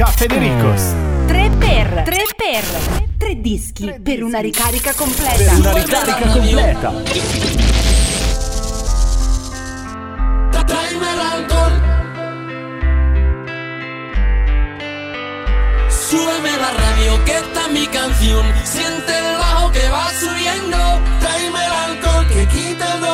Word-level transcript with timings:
Francesca 0.00 0.06
Federicos. 0.12 0.80
Tre 1.26 1.50
per, 1.58 2.02
tre 2.04 2.24
per, 2.34 2.64
tre 3.18 3.40
dischi 3.40 3.84
tre 3.84 4.00
per 4.00 4.22
una 4.22 4.40
ricarica 4.40 4.94
completa. 4.94 5.34
Per 5.34 5.58
una 5.58 5.72
ricarica 5.72 6.26
completa. 6.26 6.92
Tráeme 10.64 11.12
el 11.12 11.20
alcohol. 11.20 11.72
Súbeme 15.88 16.56
la 16.56 16.70
radio, 16.70 17.24
que 17.26 17.32
esta 17.36 17.66
es 17.66 17.72
mi 17.72 17.86
canción. 17.88 18.46
Siente 18.64 19.18
el 19.18 19.36
bajo 19.36 19.70
que 19.70 19.88
va 19.90 20.10
subiendo. 20.18 20.78
Tráeme 21.20 21.58
el 21.66 21.72
alcohol, 21.72 22.26
que 22.28 22.46
quita 22.48 22.94
el 22.94 23.00
dolor. 23.00 23.09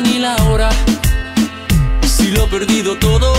ni 0.00 0.18
la 0.18 0.36
hora. 0.44 0.68
Si 2.02 2.28
lo 2.28 2.44
he 2.44 2.48
perdido 2.48 2.96
todo, 2.96 3.32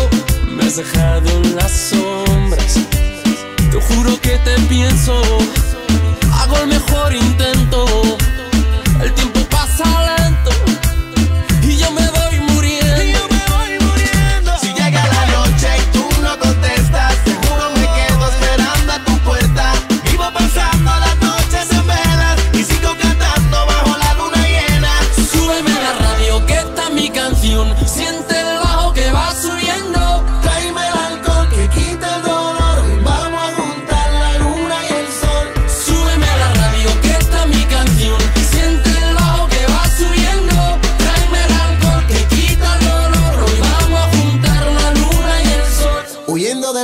me 0.50 0.64
has 0.64 0.78
dejado 0.78 1.30
en 1.30 1.56
las 1.56 1.72
sombras. 1.72 2.80
Te 3.72 3.80
juro 3.82 4.20
que 4.22 4.38
te 4.40 4.56
pienso, 4.68 5.22
hago 6.34 6.58
el 6.58 6.68
mejor 6.68 7.14
intento 7.14 7.57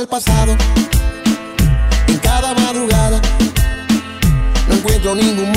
del 0.04 0.08
pasado. 0.08 0.56
En 2.08 2.18
cada 2.18 2.54
madrugada 2.54 3.20
no 4.68 4.74
encuentro 4.74 5.14
ningún 5.14 5.53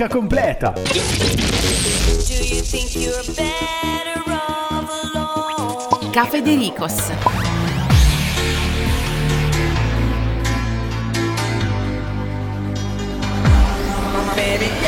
musica 0.00 0.08
completa. 0.08 0.72
Caffè 6.10 6.42
De 6.42 6.54
Ricos. 6.54 7.12
Baby 14.34 14.79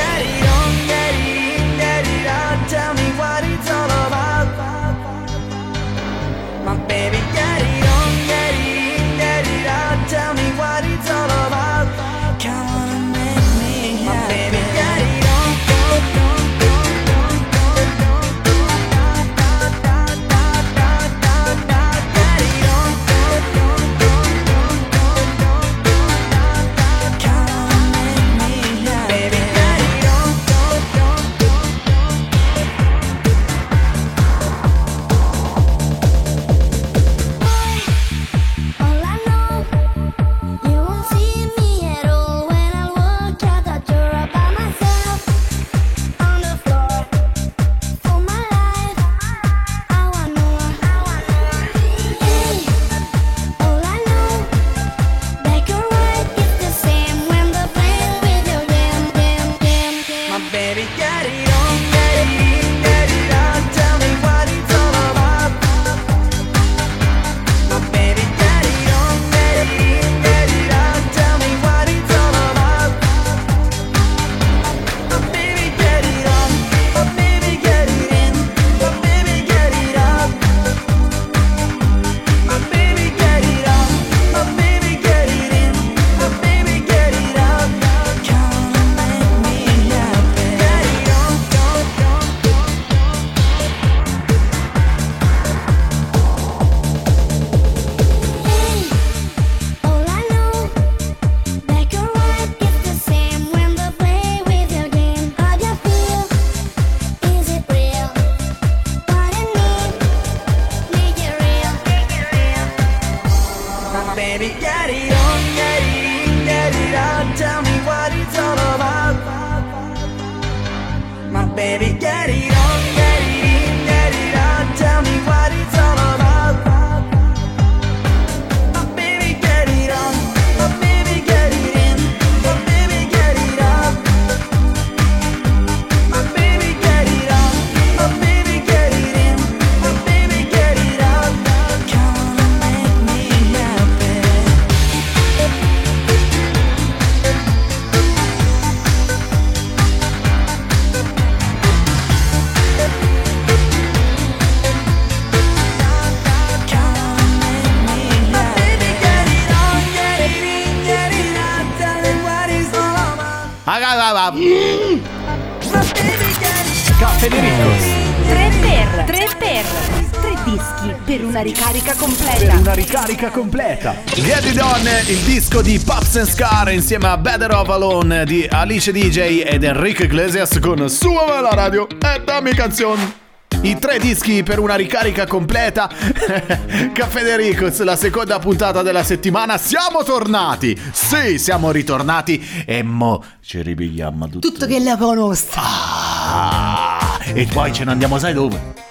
ricarica 173.22 173.30
completa. 173.30 173.94
Get 174.14 174.44
It 174.44 174.60
On, 174.60 174.80
il 175.06 175.19
disco 175.19 175.62
di 175.62 175.78
Pops 175.78 176.16
and 176.16 176.26
Scar 176.26 176.72
insieme 176.72 177.06
a 177.06 177.16
Better 177.16 177.52
of 177.52 177.69
Alone 177.69 178.24
di 178.24 178.46
Alice 178.50 178.90
DJ 178.90 179.42
ed 179.44 179.62
Enrique 179.62 180.06
Iglesias 180.06 180.58
con 180.58 180.88
Suona 180.88 181.40
la 181.40 181.50
radio 181.54 181.86
e 181.88 182.22
dammi 182.24 182.52
canzone. 182.54 183.20
I 183.62 183.78
tre 183.78 183.98
dischi 184.00 184.42
per 184.42 184.58
una 184.58 184.74
ricarica 184.74 185.26
completa. 185.26 185.88
Caffè 186.92 187.22
De 187.22 187.36
Ricos, 187.36 187.80
la 187.82 187.94
seconda 187.94 188.40
puntata 188.40 188.82
della 188.82 189.04
settimana. 189.04 189.56
Siamo 189.56 190.02
tornati! 190.02 190.76
Sì, 190.90 191.38
siamo 191.38 191.70
ritornati 191.70 192.44
e 192.66 192.82
mo 192.82 193.22
ci 193.40 193.62
ripigliamo 193.62 194.28
tutto. 194.28 194.48
Tutto 194.48 194.66
che 194.66 194.80
la 194.80 194.96
conosco. 194.96 195.60
Ah, 195.60 197.20
e 197.32 197.46
poi 197.52 197.72
ce 197.72 197.84
ne 197.84 197.92
andiamo, 197.92 198.19
sai 198.19 198.32
dove? 198.32 198.90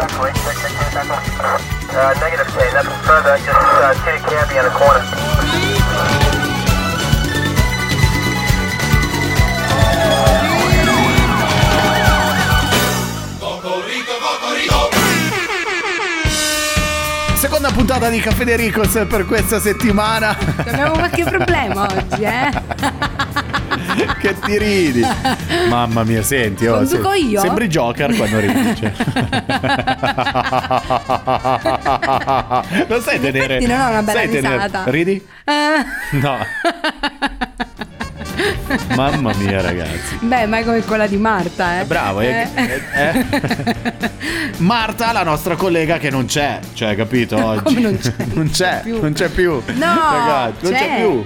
Uh, 0.00 0.08
negative 2.20 2.48
10, 2.54 2.72
nothing 2.72 2.92
further, 3.04 3.36
just 3.36 3.50
uh, 3.50 3.92
Titty 4.02 4.18
Campy 4.24 4.56
in 4.56 4.64
the 4.64 4.70
corner. 4.70 5.04
Seconda 17.34 17.70
puntata 17.70 18.08
di 18.08 18.20
Caffè 18.20 18.44
De 18.44 18.56
Ricos 18.56 19.04
per 19.06 19.26
questa 19.26 19.60
settimana. 19.60 20.34
Abbiamo 20.56 20.92
qualche 20.92 21.24
problema 21.24 21.82
oggi, 21.82 22.22
eh? 22.22 22.50
che 24.20 24.38
ti 24.40 24.58
ridi. 24.58 25.02
Mamma 25.68 26.02
mia, 26.04 26.22
senti, 26.22 26.66
oh, 26.66 26.76
Conduco 26.76 27.10
se- 27.12 27.18
io? 27.18 27.40
Sembri 27.40 27.68
Joker 27.68 28.14
quando 28.16 28.38
ridi. 28.40 28.76
cioè. 28.76 28.92
non 32.88 33.00
sai 33.02 33.20
tenere. 33.20 33.56
effetti 33.56 33.66
non 33.66 33.80
ho 33.80 33.88
una 33.88 34.02
bella 34.02 34.18
sai 34.18 34.28
tenere- 34.30 34.54
risata. 34.64 34.90
Ridi? 34.90 35.26
Eh, 35.44 36.18
No. 36.18 36.36
Mamma 38.94 39.34
mia, 39.34 39.60
ragazzi. 39.60 40.16
Beh, 40.20 40.46
ma 40.46 40.58
è 40.58 40.64
come 40.64 40.80
quella 40.82 41.06
di 41.06 41.16
Marta, 41.18 41.80
eh? 41.80 41.84
Bravo, 41.84 42.20
eh, 42.20 42.48
eh, 42.54 42.82
eh. 42.94 43.26
Marta, 44.58 45.12
la 45.12 45.22
nostra 45.24 45.56
collega 45.56 45.98
che 45.98 46.08
non 46.10 46.24
c'è, 46.26 46.58
cioè, 46.74 46.94
capito? 46.96 47.36
Oggi 47.44 47.62
Come 47.62 47.80
non 47.80 47.98
c'è? 47.98 48.12
non 48.32 48.50
c'è, 48.50 48.80
più. 48.82 49.00
non 49.00 49.12
c'è 49.12 49.28
più. 49.28 49.60
No, 49.74 49.94
ragazzi, 49.94 50.64
non 50.64 50.72
c'è 50.72 50.78
c'è. 50.78 50.96
più. 51.00 51.24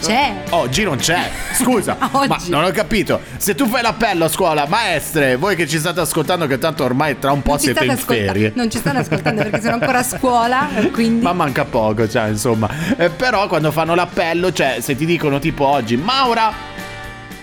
C'è. 0.00 0.32
Oggi 0.50 0.82
non 0.82 0.96
c'è, 0.96 1.30
scusa, 1.52 1.96
ma 2.10 2.36
non 2.46 2.64
ho 2.64 2.70
capito. 2.70 3.20
Se 3.36 3.54
tu 3.54 3.66
fai 3.66 3.82
l'appello 3.82 4.24
a 4.24 4.28
scuola, 4.28 4.66
maestre, 4.66 5.36
voi 5.36 5.54
che 5.56 5.66
ci 5.68 5.78
state 5.78 6.00
ascoltando, 6.00 6.46
che 6.46 6.58
tanto 6.58 6.84
ormai 6.84 7.18
tra 7.18 7.32
un 7.32 7.42
po' 7.42 7.50
Non 7.52 7.58
siete 7.60 7.84
in 7.84 7.90
ascolta- 7.90 8.14
ferie. 8.32 8.52
Non 8.54 8.70
ci 8.70 8.78
stanno 8.78 9.00
ascoltando 9.00 9.42
perché 9.42 9.60
sono 9.60 9.74
ancora 9.74 9.98
a 9.98 10.02
scuola, 10.02 10.68
quindi... 10.92 11.22
Ma 11.22 11.32
manca 11.34 11.64
poco, 11.66 12.08
cioè, 12.08 12.28
insomma. 12.28 12.68
Eh, 12.96 13.10
però 13.10 13.46
quando 13.46 13.70
fanno 13.70 13.94
l'appello, 13.94 14.52
cioè, 14.52 14.78
se 14.80 14.96
ti 14.96 15.04
dicono 15.04 15.38
tipo 15.38 15.66
oggi, 15.66 15.96
Maura. 15.96 16.50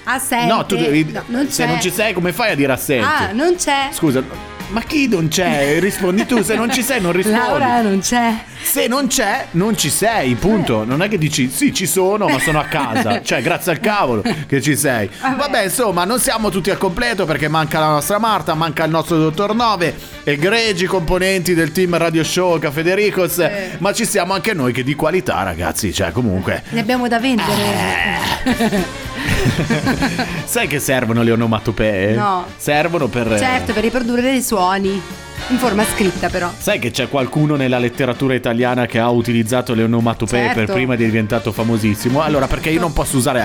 Assente. 0.06 0.52
no, 0.54 0.66
tu 0.66 0.78
devi. 0.78 1.12
No, 1.12 1.22
non 1.28 1.50
se 1.50 1.66
non 1.66 1.82
ci 1.82 1.92
sei, 1.92 2.14
come 2.14 2.32
fai 2.32 2.52
a 2.52 2.56
dire 2.56 2.72
assenti? 2.72 3.06
Ah, 3.06 3.32
non 3.34 3.56
c'è. 3.56 3.90
Scusa, 3.92 4.24
ma 4.70 4.82
chi 4.82 5.08
non 5.08 5.28
c'è? 5.28 5.80
Rispondi 5.80 6.26
tu, 6.26 6.42
se 6.44 6.56
non 6.56 6.72
ci 6.72 6.84
sei, 6.84 7.02
non 7.02 7.12
rispondi. 7.12 7.40
Laura 7.40 7.82
non 7.82 8.00
c'è. 8.00 8.34
Se 8.62 8.88
non 8.88 9.08
c'è, 9.08 9.48
non 9.52 9.78
ci 9.78 9.90
sei, 9.90 10.36
punto. 10.36 10.84
Non 10.84 11.02
è 11.02 11.08
che 11.08 11.18
dici 11.18 11.50
sì, 11.50 11.74
ci 11.74 11.86
sono, 11.86 12.28
ma 12.28 12.40
sono 12.40 12.60
a 12.60 12.66
casa. 12.66 13.22
cioè, 13.24 13.42
grazie 13.42 13.72
al 13.72 13.80
cavolo 13.80 14.24
che 14.48 14.62
ci 14.62 14.76
sei. 14.76 15.10
Vabbè, 15.22 15.64
insomma, 15.64 16.04
non 16.04 16.20
siamo 16.20 16.50
tutti 16.50 16.70
al 16.70 16.78
completo 16.78 17.26
perché 17.26 17.48
manca 17.48 17.80
la 17.80 17.90
nostra 17.90 18.20
Marta, 18.20 18.54
manca 18.56 18.84
il 18.84 18.92
nostro 18.92 19.18
dottor 19.18 19.56
Nove, 19.56 19.96
egregi 20.24 20.86
componenti 20.86 21.54
del 21.54 21.72
team 21.72 21.96
Radio 21.98 22.24
Show 22.24 22.60
Caffè 22.60 22.84
De 22.84 22.96
Ricos, 22.96 23.50
ma 23.78 23.94
ci 23.94 24.06
siamo 24.06 24.34
anche 24.34 24.54
noi 24.54 24.74
che 24.74 24.84
di 24.84 24.96
qualità, 24.96 25.44
ragazzi. 25.44 25.94
Cioè, 25.94 26.12
comunque. 26.12 26.64
Ne 26.70 26.80
abbiamo 26.80 27.08
da 27.08 27.20
vendere. 27.20 27.62
Eh. 28.44 29.06
Sai 30.46 30.68
che 30.68 30.80
servono 30.80 31.24
le 31.24 31.32
onomatopee? 31.32 32.16
No. 32.16 32.46
Servono 32.58 33.08
per. 33.08 33.38
Certo, 33.38 33.74
per 33.74 33.84
riprodurre 33.84 34.22
dei 34.22 34.42
suoni. 34.42 35.02
In 35.50 35.58
forma 35.58 35.86
scritta, 35.86 36.30
però. 36.30 36.52
Sai 36.58 36.78
che 36.80 36.92
c'è 36.92 37.08
qualcuno 37.08 37.56
nella 37.56 37.78
letteratura 37.78 38.34
italiana 38.34 38.86
che 38.86 39.00
ha 39.00 39.10
utilizzato 39.10 39.74
le 39.76 39.84
onomatopee 39.84 40.48
Certo. 40.48 40.66
per 40.66 40.74
prima 40.74 40.96
di 40.96 41.06
diventato 41.06 41.52
famosissimo? 41.54 42.22
Allora, 42.22 42.48
perché 42.48 42.70
io 42.70 42.80
non 42.82 42.92
posso 42.92 43.16
usare. 43.18 43.42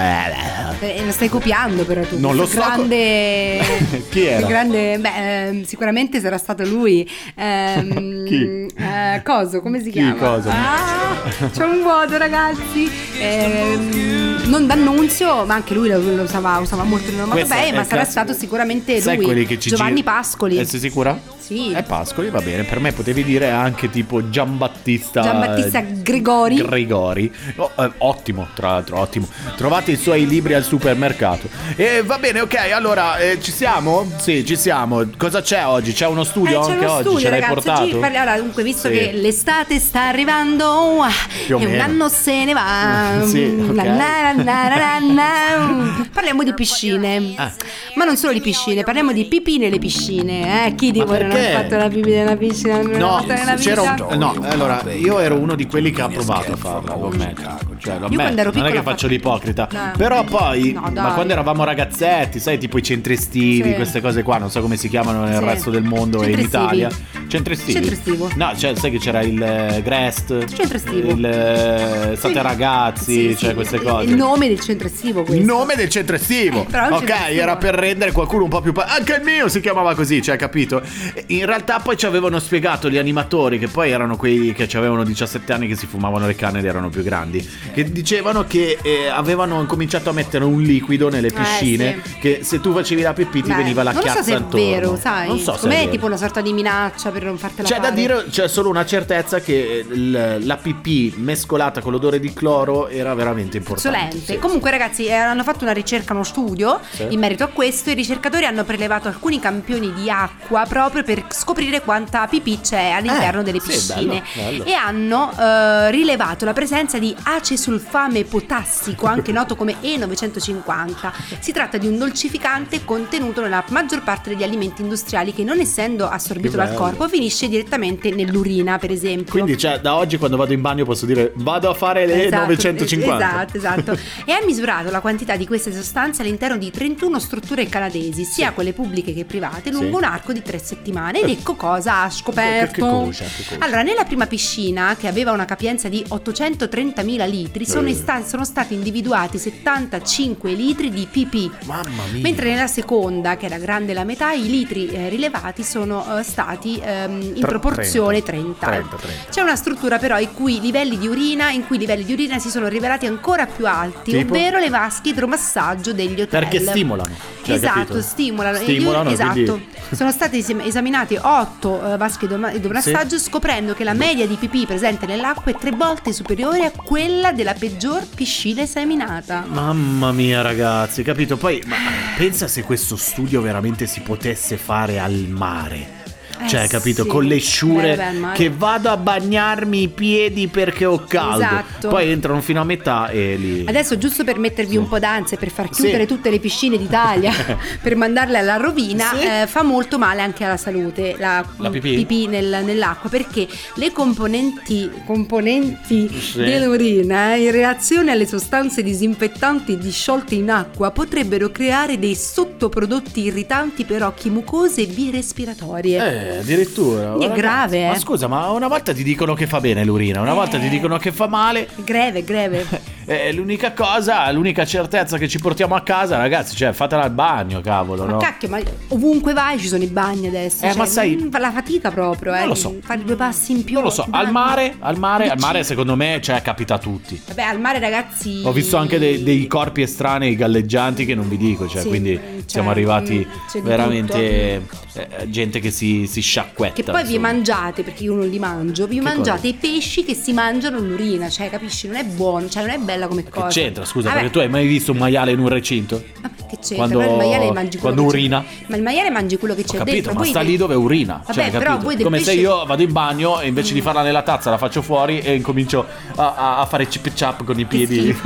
Eh, 0.81 1.05
lo 1.05 1.13
stai 1.13 1.29
copiando, 1.29 1.85
però 1.85 2.01
tu. 2.03 2.19
Non 2.19 2.35
lo 2.35 2.47
so 2.47 2.57
Grande. 2.57 3.61
Chi 4.11 4.25
era? 4.25 4.47
Grande. 4.47 4.99
Beh, 4.99 5.47
ehm, 5.47 5.65
sicuramente 5.65 6.19
sarà 6.21 6.39
stato 6.39 6.65
lui. 6.65 7.09
Ehm, 7.37 8.25
Chi? 8.25 8.67
Eh, 8.77 9.21
coso, 9.23 9.61
come 9.61 9.79
si 9.79 9.87
Chi, 9.91 9.99
chiama? 9.99 10.15
coso? 10.15 10.49
Ah, 10.49 11.49
c'è 11.53 11.65
un 11.65 11.83
vuoto, 11.83 12.17
ragazzi. 12.17 12.91
Ehm, 13.19 14.41
non 14.47 14.67
d'annunzio, 14.67 15.45
ma 15.45 15.55
anche 15.55 15.75
lui 15.75 15.89
lo, 15.89 15.99
lo 16.01 16.23
usava, 16.23 16.59
usava 16.59 16.83
molto 16.83 17.05
Questa 17.11 17.23
onomatopee, 17.25 17.73
ma 17.73 17.85
sarà 17.85 18.05
stato 18.05 18.33
sicuramente 18.33 19.01
Sai 19.01 19.17
lui. 19.17 19.47
che 19.47 19.59
ci 19.59 19.69
Giovanni 19.71 19.97
gira- 19.97 20.13
Pascoli. 20.13 20.59
Eh, 20.59 20.65
sei 20.65 20.81
sicura? 20.81 21.19
Sì. 21.39 21.73
È 21.73 21.83
Pascoli, 21.83 22.31
va 22.31 22.41
bene. 22.41 22.63
Per 22.65 22.81
me 22.81 22.93
potevi 22.93 23.23
dire 23.25 23.51
anche 23.51 23.91
tipo 23.91 24.31
Giambattista. 24.31 25.21
Giambattista 25.23 25.81
Gregori. 25.81 26.57
Gregori. 26.57 27.33
Oh, 27.57 27.71
eh, 27.79 27.91
ottimo, 27.99 28.47
tra 28.55 28.69
l'altro, 28.71 28.99
ottimo. 28.99 29.29
Trovate 29.57 29.93
i 29.93 29.97
suoi 29.97 30.27
libri 30.27 30.55
al 30.55 30.65
supermercato. 30.65 31.49
E 31.77 32.03
va 32.05 32.19
bene, 32.19 32.41
ok. 32.41 32.55
Allora, 32.73 33.19
eh, 33.19 33.39
ci 33.41 33.51
siamo? 33.53 34.11
Sì, 34.19 34.45
ci 34.47 34.57
siamo. 34.57 35.05
Cosa 35.17 35.43
c'è 35.43 35.67
oggi? 35.67 35.93
C'è 35.93 36.07
uno 36.07 36.25
studio 36.25 36.63
Eh, 36.63 36.65
c'è 36.65 36.71
anche 36.73 36.85
uno 36.85 36.93
oggi? 36.95 37.03
studio, 37.03 37.19
Ce 37.21 37.31
l'hai 37.31 37.41
ragazzi. 37.41 37.55
portato? 37.67 37.83
Oggi 37.83 37.97
parli- 37.97 38.17
allora, 38.17 38.39
dunque, 38.39 38.62
visto 38.63 38.89
Sì. 38.89 38.95
che 38.95 39.13
l'estate 39.13 39.79
sta 39.79 40.03
arrivando 40.09 41.05
Più 41.47 41.57
o 41.57 41.61
e 41.61 41.67
un 41.67 41.81
anno 41.81 42.09
se 42.09 42.45
ne 42.45 42.53
va. 42.53 43.21
Sì, 43.33 43.51
na, 43.53 44.33
na, 44.35 44.99
na. 45.01 46.07
Parliamo 46.13 46.43
di 46.43 46.53
piscine. 46.55 47.33
Ah. 47.37 47.53
Ma 47.95 48.05
non 48.05 48.17
solo 48.17 48.33
di 48.33 48.41
piscine, 48.41 48.83
parliamo 48.83 49.13
di 49.13 49.25
pipì 49.25 49.59
nelle 49.59 49.79
piscine. 49.79 50.67
Eh? 50.67 50.75
Chi 50.75 50.91
di 50.91 51.03
voi 51.03 51.21
non 51.23 51.31
ha 51.31 51.35
fatto 51.61 51.77
la 51.77 51.89
pipì 51.89 52.11
nella 52.11 52.37
piscina? 52.37 52.81
No, 52.83 53.25
nella 53.27 53.55
piscina? 53.55 53.81
un, 54.11 54.19
no, 54.19 54.35
allora 54.49 54.83
io 54.93 55.19
ero 55.19 55.37
uno 55.39 55.55
di 55.55 55.67
quelli 55.67 55.91
che 55.91 56.03
ha 56.03 56.09
provato 56.09 56.53
a 56.53 56.57
farla, 56.57 56.95
lo 56.97 57.07
ammetto. 57.09 57.71
Cioè, 57.79 57.99
lo 57.99 58.07
Io 58.09 58.15
quando 58.15 58.41
ammetto, 58.41 58.59
non 58.59 58.67
è 58.67 58.73
che 58.73 58.83
faccio 58.83 59.07
l'ipocrita. 59.07 59.69
No. 59.71 59.93
Però 59.97 60.25
poi, 60.25 60.73
No, 60.73 60.91
ma 60.95 61.13
quando 61.13 61.33
eravamo 61.33 61.65
ragazzetti, 61.65 62.39
sai, 62.39 62.59
tipo 62.59 62.79
i 62.79 62.83
centri 62.83 63.15
estivi, 63.15 63.71
Sì. 63.71 63.75
queste 63.75 64.01
cose 64.01 64.23
qua, 64.23 64.39
non 64.39 64.51
so 64.51 64.61
come 64.61 64.77
si 64.77 64.89
chiamano 64.89 65.25
nel 65.25 65.39
Sì. 65.39 65.45
resto 65.45 65.71
del 65.71 65.83
mondo 65.83 66.23
e 66.23 66.31
in. 66.31 66.39
Italia. 66.39 66.89
Centri 67.29 67.55
estivi. 67.55 67.73
Centro 67.73 67.93
estivo. 67.95 68.31
No, 68.37 68.52
cioè, 68.57 68.75
sai 68.77 68.91
che 68.91 68.99
c'era 68.99 69.21
il 69.23 69.41
eh, 69.43 69.81
Grest, 69.83 70.45
Centro 70.55 70.77
estivo. 70.77 71.11
il 71.13 71.25
eh, 71.25 72.15
State 72.17 72.35
Sì. 72.35 72.41
ragazzi, 72.43 73.29
Sì, 73.31 73.37
cioè 73.37 73.49
sì, 73.51 73.55
queste 73.55 73.77
il- 73.77 73.83
cose. 73.83 74.05
Il 74.05 74.15
nome 74.17 74.49
del 74.49 74.61
centro 74.61 74.87
estivo 74.87 75.23
questo. 75.23 75.41
Il 75.41 75.45
nome 75.47 75.75
del 75.75 75.89
centro 75.89 76.17
estivo. 76.17 76.61
Eh, 76.61 76.77
ok, 76.79 76.99
centro 76.99 77.15
estivo. 77.15 77.41
era 77.41 77.57
per 77.57 77.75
rendere 77.75 78.13
qualcuno 78.13 78.45
un 78.45 78.51
po' 78.51 78.61
più. 78.61 78.73
pa- 78.73 78.87
Anche 78.87 79.15
il 79.15 79.23
mio 79.25 79.49
si 79.49 79.61
chiamava 79.61 79.95
così, 79.95 80.23
cioè, 80.23 80.37
capito? 80.37 80.83
In 81.29 81.47
realtà 81.47 81.79
poi 81.81 81.97
ci 81.97 82.07
avevano 82.07 82.39
spiegato 82.39 82.89
gli 82.91 82.99
animatori, 82.99 83.59
che 83.59 83.69
poi 83.69 83.91
erano 83.91 84.17
quelli 84.17 84.53
che 84.53 84.69
avevano 84.77 85.05
17 85.05 85.53
anni 85.53 85.67
che 85.67 85.77
si 85.77 85.87
fumavano 85.87 86.27
le 86.27 86.35
canne 86.35 86.59
ed 86.61 86.65
erano 86.65 86.89
più 86.89 87.03
grandi. 87.03 87.47
Che 87.73 87.91
dicevano 87.91 88.45
che 88.47 88.79
eh, 88.83 89.09
avevano 89.09 89.65
cominciato 89.67 90.11
a 90.11 90.13
mettere 90.13 90.45
un 90.45 90.61
liquido 90.63 91.09
nelle 91.09 91.31
piscine. 91.31 92.01
sì. 92.05 92.19
Che 92.19 92.41
se 92.43 92.61
tu 92.61 92.73
facevi 92.73 93.03
la 93.03 93.13
pipì 93.13 93.43
ti 93.43 93.49
Beh, 93.51 93.57
veniva 93.57 93.83
la 93.83 93.93
chiazza 93.93 94.19
so 94.19 94.23
se 94.31 94.37
è 94.37 94.41
vero, 94.51 94.97
sai. 95.01 95.27
Non 95.29 95.39
so 95.39 95.53
se 95.53 95.59
Secondo 95.59 95.75
è 95.75 95.79
vero. 95.81 95.91
tipo 95.91 96.07
una 96.07 96.17
sorta 96.17 96.41
di 96.41 96.53
minaccia 96.53 97.11
per 97.11 97.25
non 97.25 97.37
fartela 97.39 97.67
C'è 97.69 97.77
da 97.77 97.83
fare. 97.89 97.95
dire, 97.95 98.25
c'è 98.31 98.42
solo 98.49 98.69
una 98.69 98.85
certezza 98.87 99.41
che 99.41 99.85
il- 99.89 100.39
la 100.45 100.57
pipì 100.57 101.15
mescolata 101.17 101.81
con 101.81 101.93
l'odore 101.93 102.21
di 102.21 102.33
cloro 102.33 102.89
era 102.89 103.15
veramente 103.15 103.57
importante. 103.59 104.19
Sì. 104.19 104.39
Comunque, 104.39 104.71
ragazzi, 104.71 105.07
eh, 105.07 105.13
hanno 105.13 105.43
fatto 105.43 105.65
una 105.65 105.73
ricerca, 105.73 106.13
uno 106.13 106.25
studio 106.25 106.81
Sì. 106.91 107.07
in 107.11 107.19
merito 107.19 107.45
a 107.45 107.49
questo. 107.49 107.91
I 107.91 107.95
ricercatori 107.95 108.45
hanno 108.45 108.65
prelevato 108.65 109.09
alcuni 109.09 109.39
campioni 109.41 109.93
di 109.93 110.11
acqua 110.11 110.65
proprio 110.69 111.03
per 111.03 111.25
scoprire 111.31 111.81
quanta 111.83 112.27
pipì 112.27 112.61
c'è 112.61 112.91
all'interno 112.91 113.41
Eh, 113.41 113.45
delle 113.45 113.61
sì, 113.61 113.69
piscine. 113.69 114.23
bello, 114.35 114.49
bello. 114.51 114.65
E 114.65 114.73
hanno 114.73 115.33
eh, 115.39 115.91
rilevato 115.91 116.45
la 116.45 116.53
presenza 116.53 116.99
di 116.99 117.15
acesulfame 117.23 118.25
potassico, 118.25 119.07
anche 119.07 119.33
noto 119.33 119.57
come 119.57 119.77
E950. 119.81 121.13
Si 121.41 121.53
tratta 121.53 121.79
di 121.79 121.87
un 121.87 121.99
dolcificante 121.99 122.85
contenuto 122.85 123.41
nella 123.41 123.65
maggior 123.71 124.03
parte 124.03 124.31
degli 124.31 124.43
alimenti 124.43 124.83
industriali 124.83 125.33
che, 125.33 125.45
non 125.45 125.61
essendo 125.61 126.09
assorbito 126.09 126.57
dal 126.57 126.75
corpo, 126.75 127.09
finisce 127.09 127.49
direttamente 127.49 128.11
nell'urina, 128.33 128.79
per 128.79 128.91
esempio. 128.91 129.31
Quindi, 129.33 129.57
cioè, 129.59 129.79
da 129.81 129.97
oggi 129.97 130.17
quando 130.17 130.37
vado 130.37 130.53
in 130.53 130.61
bagno 130.63 130.85
posso 130.85 131.05
dire 131.07 131.33
vado 131.37 131.69
a 131.69 131.75
fare 131.75 132.07
le 132.07 132.27
Esatto, 132.27 132.43
950. 132.47 133.15
Esatto, 133.17 133.57
esatto. 133.57 133.99
e 134.25 134.33
ha 134.33 134.41
misurato 134.45 134.91
la 134.91 135.01
quantità 135.01 135.37
di 135.37 135.47
queste 135.47 135.73
sostanze 135.73 136.23
all'interno 136.23 136.57
di 136.57 136.71
31 136.71 137.19
strutture 137.21 137.67
canadesi, 137.67 138.25
sia 138.25 138.53
quelle 138.53 138.73
pubbliche 138.73 139.13
che 139.13 139.25
private, 139.25 139.71
lungo 139.71 139.99
Sì. 139.99 140.05
un 140.05 140.05
arco 140.05 140.33
di 140.33 140.43
tre 140.43 140.59
settimane. 140.59 141.21
Ed 141.21 141.29
ecco 141.29 141.55
cosa 141.55 142.03
ha 142.03 142.11
scoperto. 142.11 142.73
Che- 142.73 142.73
che 142.73 142.81
cosa, 142.81 143.25
che 143.25 143.45
cosa? 143.49 143.65
Allora, 143.65 143.83
nella 143.83 144.05
prima 144.05 144.27
piscina, 144.27 144.97
che 144.99 145.07
aveva 145.09 145.33
una 145.33 145.45
capienza 145.45 145.89
di 145.89 146.03
830.000 146.09 147.25
litri, 147.29 147.67
sono, 147.67 147.89
Eh. 147.89 147.95
sta- 147.95 148.25
sono 148.25 148.45
stati 148.45 148.75
individuati 148.75 149.39
75 149.39 150.53
litri 150.53 150.91
di 150.91 151.07
pipì. 151.11 151.51
Mamma 151.67 152.05
mia. 152.13 152.23
Mentre 152.23 152.51
nella 152.51 152.67
seconda, 152.67 153.37
che 153.37 153.47
era 153.47 153.59
grande 153.59 153.93
la 153.93 154.05
metà, 154.05 154.33
i 154.33 154.49
litri 154.49 154.89
eh, 154.89 155.09
rilevati 155.09 155.63
sono 155.63 156.19
eh, 156.19 156.23
stati 156.23 156.81
ehm, 156.83 157.21
in 157.21 157.35
Tre- 157.41 157.49
proporzione 157.49 158.22
30. 158.23 158.67
30, 158.67 158.97
30. 158.97 159.31
C'è 159.31 159.41
una 159.41 159.57
struttura 159.57 159.99
però 159.99 160.19
i 160.19 160.29
cui 160.33 160.61
livelli 160.61 160.99
di 160.99 161.07
urina, 161.07 161.51
in 161.51 161.67
cui 161.67 161.77
i 161.77 161.79
livelli 161.81 162.05
di 162.05 162.13
urina 162.13 162.39
si 162.39 162.51
sono 162.51 162.69
rivelati 162.69 163.07
ancora 163.07 163.47
più 163.47 163.67
alti, 163.67 164.13
Tipo? 164.13 164.33
ovvero 164.35 164.59
le 164.59 164.69
vasche 164.69 165.11
idromassaggio 165.11 165.93
degli 165.93 166.21
hotel. 166.21 166.29
Perché 166.29 166.61
stimolano. 166.61 167.15
Cioè, 167.43 167.55
esatto, 167.57 167.79
capito? 167.81 168.03
stimolano. 168.03 168.57
Stimolano, 168.59 169.09
io- 169.09 169.15
esatto. 169.15 169.33
quindi- 169.33 169.67
Sono 169.93 170.11
state 170.11 170.39
esam- 170.39 170.61
esaminate 170.65 171.19
8 171.21 171.97
vasche 171.99 172.25
idroma- 172.25 172.51
idromassaggio 172.53 173.19
scoprendo 173.19 173.75
che 173.75 173.85
la 173.85 173.93
media 173.93 174.27
di 174.27 174.37
pipì 174.37 174.65
presente 174.65 175.05
nell'acqua 175.07 175.53
è 175.53 175.57
tre 175.57 175.71
volte 175.73 176.13
superiore 176.15 176.65
a 176.65 176.71
quella 176.71 177.33
della 177.33 177.53
peggior 177.53 178.07
piscina 178.07 178.63
esaminata. 178.63 179.45
Mamma 179.47 180.13
mia 180.13 180.41
ragazzi, 180.41 181.03
capito? 181.03 181.37
Poi 181.37 181.63
ma 181.67 181.77
pensa 182.17 182.49
se 182.49 182.63
questo 182.63 182.97
studio 182.97 183.41
veramente 183.43 183.87
si 183.87 184.01
potesse 184.01 184.57
fare 184.57 184.99
al 184.99 185.27
mare. 185.29 186.01
Eh, 186.45 186.49
Cioè, 186.49 186.69
capito? 186.69 187.03
sì. 187.03 187.09
Con 187.09 187.25
le 187.25 187.39
sciure 187.39 187.97
Beh, 187.97 188.11
mare. 188.19 188.37
che 188.37 188.51
vado 188.51 188.89
a 188.91 188.97
bagnarmi 188.97 189.83
i 189.83 189.89
piedi 189.89 190.49
perché 190.49 190.85
ho 190.85 191.05
caldo. 191.07 191.45
Esatto. 191.45 191.89
Poi 191.89 192.11
entrano 192.11 192.41
fino 192.41 192.61
a 192.61 192.65
metà 192.65 193.09
e 193.09 193.37
lì. 193.37 193.65
Adesso 193.67 193.99
giusto 193.99 194.25
per 194.25 194.39
mettervi 194.39 194.77
un 194.77 194.89
po' 194.89 194.99
d'ansia 194.99 195.37
e 195.37 195.41
per 195.41 195.51
far 195.51 195.69
Sì. 195.73 195.83
chiudere 195.83 196.07
tutte 196.07 196.31
le 196.31 196.39
piscine 196.39 196.77
d'Italia 196.79 197.33
per 197.83 197.97
mandarle 197.97 198.39
alla 198.39 198.57
rovina 198.57 199.11
Sì. 199.15 199.25
eh, 199.27 199.47
fa 199.47 199.63
molto 199.63 199.99
male 199.99 200.21
anche 200.23 200.45
alla 200.45 200.57
salute 200.57 201.15
la, 201.19 201.45
La 201.59 201.71
pipì? 201.71 202.27
nel- 202.27 202.63
nell'acqua 202.65 203.09
perché 203.11 203.47
le 203.77 203.93
componenti, 203.93 204.91
componenti 205.07 206.09
Sì. 206.21 206.39
dell'urina 206.39 207.35
eh, 207.35 207.45
in 207.45 207.51
reazione 207.51 208.11
alle 208.13 208.27
sostanze 208.27 208.83
disinfettanti 208.83 209.79
disciolte 209.79 210.35
in 210.35 210.51
acqua 210.51 210.91
potrebbero 210.91 211.51
creare 211.51 211.99
dei 211.99 212.15
sottoprodotti 212.15 213.21
irritanti 213.23 213.85
per 213.85 214.03
occhi 214.03 214.31
mucose 214.31 214.83
e 214.83 214.87
vie 214.87 215.11
respiratorie. 215.11 215.97
Eh, 215.99 216.32
addirittura. 216.39 217.17
È 217.19 217.31
grave, 217.31 217.85
eh. 217.85 217.89
Ma 217.89 217.99
scusa, 217.99 218.27
ma 218.27 218.51
una 218.51 218.69
volta 218.69 218.93
ti 218.93 219.03
dicono 219.03 219.35
che 219.35 219.47
fa 219.47 219.61
bene 219.61 219.85
l'urina, 219.85 220.21
una 220.21 220.35
volta 220.35 220.57
Eh. 220.57 220.61
ti 220.61 220.69
dicono 220.69 220.99
che 220.99 221.13
fa 221.13 221.27
male. 221.27 221.69
Greve, 221.85 222.25
greve. 222.25 222.91
Eh, 223.05 223.33
l'unica 223.33 223.73
cosa, 223.73 224.31
l'unica 224.31 224.65
certezza 224.65 225.19
che 225.19 225.27
ci 225.27 225.41
portiamo 225.41 225.75
a 225.75 225.81
casa, 225.81 226.17
ragazzi, 226.19 226.55
cioè 226.55 226.73
fatela 226.73 227.03
al 227.03 227.11
bagno, 227.11 227.61
cavolo, 227.61 228.05
Ma 228.05 228.13
no? 228.13 228.19
cacchio, 228.19 228.49
ma 228.49 228.61
ovunque 228.89 229.33
vai 229.33 229.59
ci 229.59 229.67
sono 229.67 229.83
i 229.83 229.89
bagni 229.89 230.29
adesso. 230.29 230.65
Eh, 230.65 230.69
cioè, 230.69 230.77
ma 230.77 230.87
sai- 230.87 231.29
la 231.33 231.51
fatica 231.51 231.91
proprio, 231.91 232.33
eh. 232.33 232.39
Non 232.39 232.49
lo 232.49 232.55
so. 232.55 232.77
Fare 232.81 233.03
due 233.03 233.17
passi 233.17 233.51
in 233.51 233.65
più. 233.65 233.75
Non 233.75 233.83
lo 233.83 233.91
so, 233.91 234.07
al 234.09 234.31
mare, 234.31 234.77
al 234.79 234.99
mare, 234.99 235.29
al 235.29 235.39
mare 235.41 235.65
secondo 235.65 235.97
me, 235.97 236.21
cioè, 236.23 236.43
capita 236.43 236.75
a 236.75 236.79
tutti. 236.79 237.21
Vabbè, 237.27 237.43
al 237.43 237.59
mare, 237.59 237.81
ragazzi. 237.81 238.43
Ho 238.45 238.53
visto 238.53 238.77
anche 238.77 239.01
dei, 239.01 239.25
dei 239.25 239.49
corpi 239.49 239.83
estranei 239.83 240.37
galleggianti 240.37 241.05
che 241.05 241.17
non 241.17 241.29
vi 241.29 241.37
dico, 241.39 241.67
cioè, 241.67 241.83
Sì, 241.83 241.89
quindi 241.89 242.15
cioè, 242.15 242.43
siamo 242.47 242.71
arrivati 242.71 243.27
veramente 243.65 244.63
eh, 244.95 245.29
gente 245.29 245.61
che 245.61 245.71
si, 245.71 246.07
si 246.07 246.21
sciacquetta. 246.21 246.75
Che 246.75 246.83
poi 246.83 247.03
vi 247.05 247.09
insomma. 247.15 247.33
mangiate, 247.33 247.83
perché 247.83 248.03
io 248.05 248.15
non 248.15 248.29
li 248.29 248.39
mangio, 248.39 248.87
vi 248.87 248.97
Che 248.97 249.03
mangiate 249.03 249.49
i 249.49 249.55
pesci 249.55 250.05
che 250.05 250.15
si 250.15 250.33
mangiano 250.33 250.79
l'urina, 250.79 251.29
cioè 251.31 251.49
capisci? 251.51 251.87
Non 251.87 251.97
è 251.97 252.05
buono, 252.05 252.49
cioè 252.49 252.63
non 252.63 252.71
è 252.73 252.79
bella 252.79 253.07
come 253.07 253.23
Che 253.25 253.31
cosa. 253.31 253.47
c'entra, 253.49 253.85
scusa, 253.85 254.09
Vabbè, 254.09 254.21
perché 254.21 254.33
tu 254.35 254.39
hai 254.41 254.49
mai 254.49 254.67
visto 254.67 254.93
un 254.93 254.99
maiale 254.99 255.33
in 255.33 255.39
un 255.39 255.49
recinto? 255.49 256.03
vabbè, 256.21 256.35
che 256.49 256.57
c'entra? 256.61 256.77
Quando- 256.77 256.99
Però 256.99 257.11
il 257.11 257.17
maiale 257.17 257.53
mangi 257.53 257.79
quello 257.79 257.95
quando 257.95 258.03
che 258.03 258.09
c'è- 258.09 258.17
urina? 258.23 258.45
Ma 258.67 258.77
il 258.77 258.83
maiale 258.83 259.11
mangi 259.11 259.37
quello 259.39 259.55
che 259.55 259.63
c'è 259.65 259.77
capito, 259.79 259.95
dentro. 259.95 260.15
ma 260.15 260.25
sta 260.25 260.41
lì 260.41 260.57
dove 260.57 260.75
urina. 260.75 261.23
Vabbè, 261.27 261.33
cioè, 261.41 261.51
però 261.51 261.65
capito? 261.79 261.85
voi 261.85 262.03
Come 262.03 262.19
se 262.19 262.25
pesce- 262.25 262.41
io 262.41 262.65
vado 262.67 262.83
in 262.83 262.93
bagno 262.93 263.41
e 263.41 263.47
invece 263.47 263.73
di 263.75 263.81
farla 263.81 264.03
nella 264.03 264.23
tazza 264.23 264.51
la 264.51 264.59
faccio 264.59 264.83
fuori 264.83 265.21
e 265.21 265.35
incomincio 265.35 265.87
a, 266.17 266.35
a- 266.35 266.59
a 266.59 266.67
fare 266.67 266.87
chip 266.87 267.11
chap 267.15 267.45
con 267.45 267.59
i 267.59 267.65
piedi 267.65 268.01
lì 268.03 268.17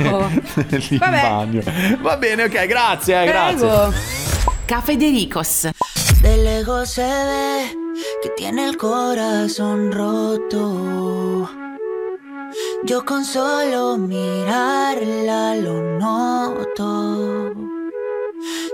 in 0.89 0.97
bagno. 0.99 1.61
Va 2.01 2.17
bene, 2.17 2.43
ok, 2.43 2.65
grazie, 2.67 3.21
eh, 3.21 3.25
grazie. 3.25 3.57
Prego. 3.67 3.93
Cafedericos. 4.65 5.69
De 6.21 6.37
lejos 6.37 6.89
se 6.89 7.01
ve 7.01 7.77
que 8.21 8.29
tiene 8.29 8.67
el 8.69 8.77
corazón 8.77 9.91
roto. 9.91 11.49
Yo 12.83 13.05
con 13.05 13.25
solo 13.25 13.97
mirarla 13.97 15.55
lo 15.55 15.81
noto. 15.99 17.53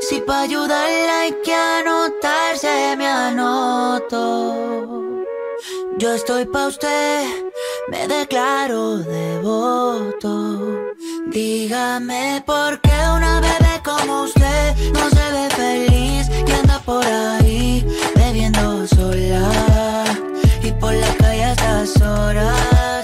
Si 0.01 0.19
pa' 0.21 0.41
ayudarla 0.41 1.21
hay 1.21 1.33
que 1.43 1.53
anotarse, 1.55 2.95
me 2.97 3.07
anoto. 3.07 4.13
Yo 5.97 6.13
estoy 6.13 6.45
pa' 6.45 6.67
usted, 6.67 7.25
me 7.89 8.07
declaro 8.07 8.97
devoto. 8.97 10.59
Dígame 11.27 12.43
por 12.45 12.79
qué 12.81 12.95
una 13.15 13.41
bebé 13.41 13.81
como 13.83 14.23
usted 14.23 14.75
no 14.93 15.09
se 15.09 15.31
ve 15.31 15.49
feliz 15.49 15.92
por 16.85 17.05
ahí 17.05 17.85
bebiendo 18.15 18.85
sola 18.87 20.05
y 20.61 20.71
por 20.71 20.93
la 20.93 21.13
calle 21.15 21.43
a 21.43 21.51
estas 21.51 22.01
horas. 22.01 23.02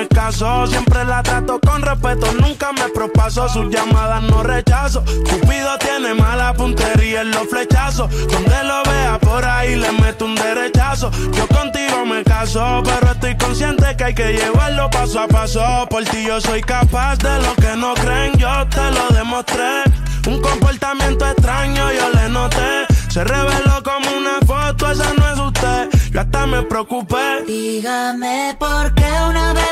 Tan 0.00 0.02
escaso. 0.02 0.66
Siempre 0.66 1.04
la 1.04 1.22
trato 1.22 1.60
con 1.60 1.82
respeto, 1.82 2.32
nunca 2.40 2.72
me 2.72 2.88
propaso. 2.88 3.48
Sus 3.48 3.70
llamadas 3.70 4.22
no 4.22 4.42
rechazo. 4.42 5.02
Cupido 5.04 5.78
tiene 5.78 6.14
mala 6.14 6.54
puntería 6.54 7.22
en 7.22 7.30
los 7.30 7.48
flechazos. 7.48 8.10
Donde 8.28 8.62
lo 8.64 8.82
vea 8.84 9.18
por 9.20 9.44
ahí 9.44 9.76
le 9.76 9.92
meto 9.92 10.24
un 10.24 10.34
derechazo. 10.34 11.10
Yo 11.32 11.46
contigo 11.48 12.04
me 12.06 12.22
caso, 12.24 12.82
pero 12.84 13.12
estoy 13.12 13.36
consciente 13.36 13.96
que 13.96 14.04
hay 14.04 14.14
que 14.14 14.32
llevarlo 14.32 14.88
paso 14.90 15.20
a 15.20 15.28
paso. 15.28 15.86
Por 15.88 16.04
ti 16.04 16.24
yo 16.26 16.40
soy 16.40 16.62
capaz 16.62 17.16
de 17.18 17.40
lo 17.42 17.54
que 17.54 17.76
no 17.76 17.94
creen, 17.94 18.32
yo 18.36 18.66
te 18.68 18.90
lo 18.90 19.08
demostré. 19.08 19.82
Un 20.26 20.40
comportamiento 20.40 21.26
extraño 21.26 21.92
yo 21.92 22.10
le 22.10 22.28
noté. 22.28 22.86
Se 23.08 23.24
reveló 23.24 23.82
como 23.82 24.08
una 24.16 24.38
foto, 24.46 24.90
esa 24.90 25.12
no 25.14 25.28
es 25.32 25.38
usted. 25.38 25.88
Yo 26.12 26.20
hasta 26.20 26.46
me 26.46 26.62
preocupé. 26.62 27.44
Dígame 27.46 28.56
por 28.58 28.94
qué 28.94 29.10
una 29.28 29.52
bebé 29.52 29.69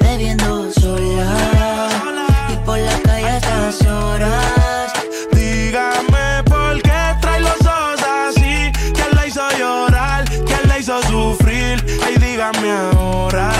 bebiendo 0.00 0.70
sola 0.72 1.88
y 2.52 2.56
por 2.64 2.78
la 2.78 2.98
calle 3.02 3.28
a 3.28 3.36
estas 3.36 3.82
horas. 3.86 4.92
Dígame 5.32 6.42
por 6.44 6.80
qué 6.82 7.16
trae 7.20 7.40
los 7.40 7.60
ojos 7.60 8.00
así. 8.02 8.72
¿Quién 8.94 9.10
la 9.14 9.26
hizo 9.26 9.42
llorar? 9.58 10.24
¿Quién 10.46 10.68
la 10.68 10.78
hizo 10.78 11.02
sufrir? 11.02 11.84
Ay, 12.04 12.16
dígame 12.16 12.70
ahora 12.70 13.50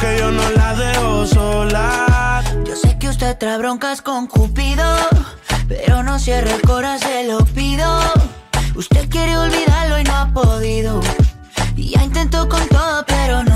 que 0.00 0.18
yo 0.18 0.30
no 0.30 0.50
la 0.50 0.74
dejo 0.74 1.26
sola. 1.26 2.42
Yo 2.64 2.76
sé 2.76 2.98
que 2.98 3.08
usted 3.08 3.36
trae 3.36 3.58
broncas 3.58 4.02
con 4.02 4.26
Cupido, 4.26 4.84
pero 5.68 6.02
no 6.02 6.18
cierre 6.18 6.54
el 6.54 6.62
corazón, 6.62 7.08
se 7.08 7.24
lo 7.24 7.44
pido. 7.44 7.86
Usted 8.74 9.08
quiere 9.08 9.36
olvidarlo 9.36 9.98
y 9.98 10.04
no 10.04 10.14
ha 10.14 10.32
podido. 10.32 11.00
Y 11.76 11.90
ya 11.90 12.02
intentó 12.02 12.48
con 12.48 12.66
todo, 12.68 13.04
pero 13.06 13.44
no 13.44 13.47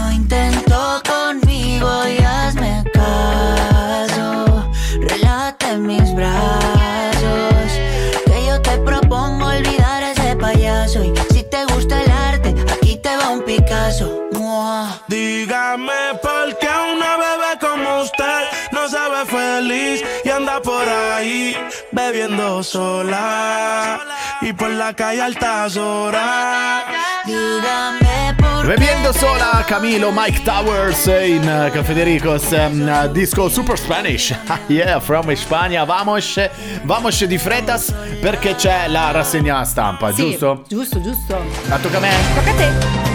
bebiendo 22.42 22.62
sola 22.62 24.00
y 24.40 24.52
por 24.52 24.70
la 24.70 24.92
calle 24.94 25.22
altas 25.22 25.76
horas. 25.76 26.84
Dígame 27.24 28.34
por 28.36 28.66
Beviendo 28.66 29.12
sola 29.12 29.64
Camilo 29.68 30.10
Mike 30.10 30.40
Towers 30.40 31.06
in 31.06 31.42
uh, 31.44 31.70
Confedericos 31.72 32.50
um, 32.52 32.88
uh, 32.88 33.06
disco 33.12 33.48
super 33.48 33.78
Spanish. 33.78 34.34
yeah, 34.68 34.98
from 35.00 35.34
Spagna. 35.36 35.84
Vamos, 35.84 36.38
vamos 36.84 37.24
di 37.24 37.38
freddas 37.38 37.94
perché 38.20 38.54
c'è 38.56 38.88
la 38.88 39.12
rassegna 39.12 39.64
stampa, 39.64 40.12
Sì, 40.12 40.22
giusto? 40.22 40.64
Giusto, 40.68 41.00
giusto. 41.00 41.44
La 41.68 41.78
tocca 41.78 41.98
a 41.98 42.00
me? 42.00 42.10
Tocca 42.34 42.50
a 42.50 42.54
te. 42.54 43.11